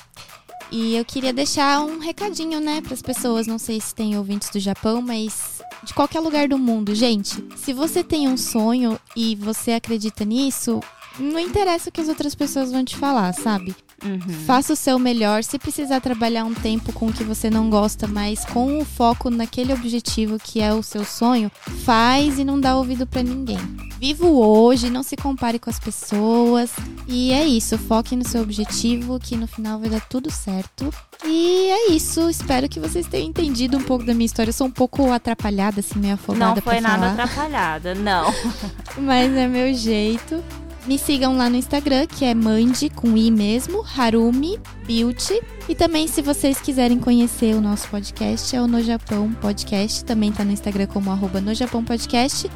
E 0.70 0.96
eu 0.96 1.04
queria 1.04 1.32
deixar 1.32 1.80
um 1.80 1.98
recadinho, 1.98 2.58
né, 2.58 2.80
para 2.80 2.94
as 2.94 3.02
pessoas. 3.02 3.46
Não 3.46 3.58
sei 3.58 3.80
se 3.80 3.94
tem 3.94 4.16
ouvintes 4.16 4.48
do 4.50 4.58
Japão, 4.58 5.02
mas 5.02 5.60
de 5.84 5.92
qualquer 5.92 6.20
lugar 6.20 6.48
do 6.48 6.58
mundo. 6.58 6.94
Gente, 6.94 7.44
se 7.56 7.72
você 7.72 8.02
tem 8.02 8.28
um 8.28 8.36
sonho 8.36 8.98
e 9.14 9.36
você 9.36 9.72
acredita 9.72 10.24
nisso, 10.24 10.80
não 11.18 11.38
interessa 11.38 11.88
o 11.88 11.92
que 11.92 12.00
as 12.00 12.08
outras 12.08 12.34
pessoas 12.34 12.70
vão 12.72 12.84
te 12.84 12.96
falar, 12.96 13.32
sabe? 13.32 13.74
Uhum. 14.04 14.18
Faça 14.46 14.72
o 14.72 14.76
seu 14.76 14.98
melhor. 14.98 15.44
Se 15.44 15.58
precisar 15.58 16.00
trabalhar 16.00 16.44
um 16.44 16.54
tempo 16.54 16.92
com 16.92 17.06
o 17.06 17.12
que 17.12 17.22
você 17.22 17.48
não 17.48 17.70
gosta, 17.70 18.08
mas 18.08 18.44
com 18.44 18.80
o 18.80 18.84
foco 18.84 19.30
naquele 19.30 19.72
objetivo 19.72 20.38
que 20.42 20.60
é 20.60 20.72
o 20.74 20.82
seu 20.82 21.04
sonho, 21.04 21.50
faz 21.84 22.38
e 22.38 22.44
não 22.44 22.60
dá 22.60 22.76
ouvido 22.76 23.06
para 23.06 23.22
ninguém. 23.22 23.58
Viva 24.00 24.26
o 24.26 24.44
hoje, 24.44 24.90
não 24.90 25.04
se 25.04 25.14
compare 25.16 25.60
com 25.60 25.70
as 25.70 25.78
pessoas. 25.78 26.72
E 27.06 27.30
é 27.30 27.46
isso, 27.46 27.78
foque 27.78 28.16
no 28.16 28.26
seu 28.26 28.42
objetivo, 28.42 29.20
que 29.20 29.36
no 29.36 29.46
final 29.46 29.78
vai 29.78 29.88
dar 29.88 30.00
tudo 30.00 30.30
certo. 30.30 30.92
E 31.24 31.68
é 31.70 31.92
isso, 31.92 32.28
espero 32.28 32.68
que 32.68 32.80
vocês 32.80 33.06
tenham 33.06 33.28
entendido 33.28 33.76
um 33.78 33.82
pouco 33.82 34.04
da 34.04 34.12
minha 34.12 34.26
história. 34.26 34.48
Eu 34.50 34.54
sou 34.54 34.66
um 34.66 34.70
pouco 34.72 35.12
atrapalhada, 35.12 35.78
assim, 35.78 36.00
meio 36.00 36.14
afogada 36.14 36.56
Não 36.56 36.62
foi 36.62 36.80
nada 36.80 36.96
falar. 36.98 37.12
atrapalhada, 37.12 37.94
não. 37.94 38.34
Mas 38.98 39.32
é 39.32 39.46
meu 39.46 39.72
jeito. 39.72 40.42
Me 40.86 40.98
sigam 40.98 41.36
lá 41.36 41.48
no 41.48 41.56
Instagram, 41.56 42.06
que 42.08 42.24
é 42.24 42.34
Mandi, 42.34 42.90
com 42.90 43.16
I 43.16 43.30
mesmo, 43.30 43.84
Harumi 43.96 44.58
Beauty. 44.84 45.40
E 45.68 45.74
também, 45.76 46.08
se 46.08 46.20
vocês 46.20 46.60
quiserem 46.60 46.98
conhecer 46.98 47.54
o 47.54 47.60
nosso 47.60 47.88
podcast, 47.88 48.54
é 48.56 48.60
o 48.60 48.66
No 48.66 48.82
Japão 48.82 49.32
Podcast. 49.32 50.04
Também 50.04 50.32
tá 50.32 50.44
no 50.44 50.50
Instagram 50.50 50.86
como 50.88 51.10
arroba 51.12 51.40
No 51.40 51.54
Japão 51.54 51.84
Podcast. 51.84 52.50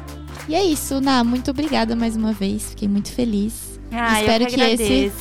E 0.49 0.55
é 0.55 0.63
isso, 0.63 0.99
Ná, 0.99 1.23
muito 1.23 1.51
obrigada 1.51 1.95
mais 1.95 2.17
uma 2.17 2.33
vez. 2.33 2.71
Fiquei 2.71 2.87
muito 2.89 3.11
feliz. 3.13 3.79
Ah, 3.91 4.19
Espero 4.19 4.45
que, 4.47 4.55
que 4.55 4.61
esse-. 4.61 5.11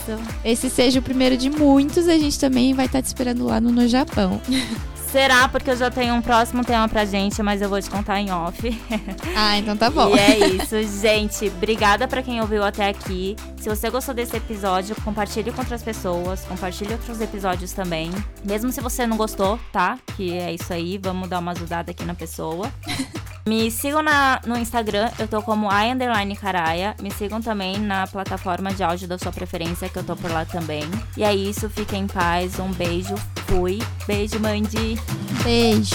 Esse 0.44 0.68
seja 0.68 0.98
o 0.98 1.02
primeiro 1.02 1.36
de 1.36 1.48
muitos. 1.48 2.08
A 2.08 2.18
gente 2.18 2.38
também 2.40 2.74
vai 2.74 2.86
estar 2.86 3.00
te 3.00 3.06
esperando 3.06 3.44
lá 3.44 3.60
no 3.60 3.70
No 3.70 3.86
Japão. 3.86 4.40
Será 5.16 5.48
porque 5.48 5.70
eu 5.70 5.76
já 5.76 5.90
tenho 5.90 6.14
um 6.14 6.20
próximo 6.20 6.62
tema 6.62 6.86
pra 6.90 7.06
gente, 7.06 7.42
mas 7.42 7.62
eu 7.62 7.70
vou 7.70 7.80
te 7.80 7.88
contar 7.88 8.20
em 8.20 8.30
off. 8.30 8.60
Ah, 9.34 9.56
então 9.56 9.74
tá 9.76 9.88
bom. 9.88 10.14
E 10.14 10.18
é 10.18 10.38
isso, 10.48 10.82
gente. 11.00 11.48
Obrigada 11.48 12.06
pra 12.06 12.22
quem 12.22 12.40
ouviu 12.40 12.62
até 12.62 12.88
aqui. 12.88 13.34
Se 13.56 13.68
você 13.68 13.88
gostou 13.88 14.14
desse 14.14 14.36
episódio, 14.36 14.94
compartilhe 15.02 15.50
com 15.52 15.60
outras 15.60 15.82
pessoas, 15.82 16.44
compartilhe 16.44 16.92
outros 16.92 17.20
episódios 17.20 17.72
também. 17.72 18.10
Mesmo 18.44 18.70
se 18.72 18.80
você 18.80 19.06
não 19.06 19.16
gostou, 19.16 19.58
tá? 19.72 19.98
Que 20.16 20.34
é 20.34 20.52
isso 20.52 20.70
aí, 20.72 20.98
vamos 20.98 21.28
dar 21.30 21.38
uma 21.38 21.52
ajudada 21.52 21.90
aqui 21.90 22.04
na 22.04 22.14
pessoa. 22.14 22.70
Me 23.46 23.70
sigam 23.70 24.02
na, 24.02 24.40
no 24.44 24.56
Instagram, 24.58 25.08
eu 25.20 25.28
tô 25.28 25.40
como 25.40 25.70
underline 25.70 26.34
caraya. 26.34 26.96
Me 27.00 27.12
sigam 27.12 27.40
também 27.40 27.78
na 27.78 28.04
plataforma 28.04 28.74
de 28.74 28.82
áudio 28.82 29.06
da 29.06 29.16
sua 29.16 29.30
preferência, 29.30 29.88
que 29.88 29.96
eu 29.96 30.02
tô 30.02 30.16
por 30.16 30.32
lá 30.32 30.44
também. 30.44 30.82
E 31.16 31.22
é 31.22 31.32
isso, 31.32 31.70
fiquem 31.70 32.02
em 32.02 32.06
paz, 32.08 32.58
um 32.58 32.72
beijo, 32.72 33.14
fui. 33.46 33.78
Beijo, 34.04 34.40
Mandy. 34.40 35.00
Beijo. 35.44 35.94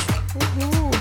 Uhul. 0.61 0.91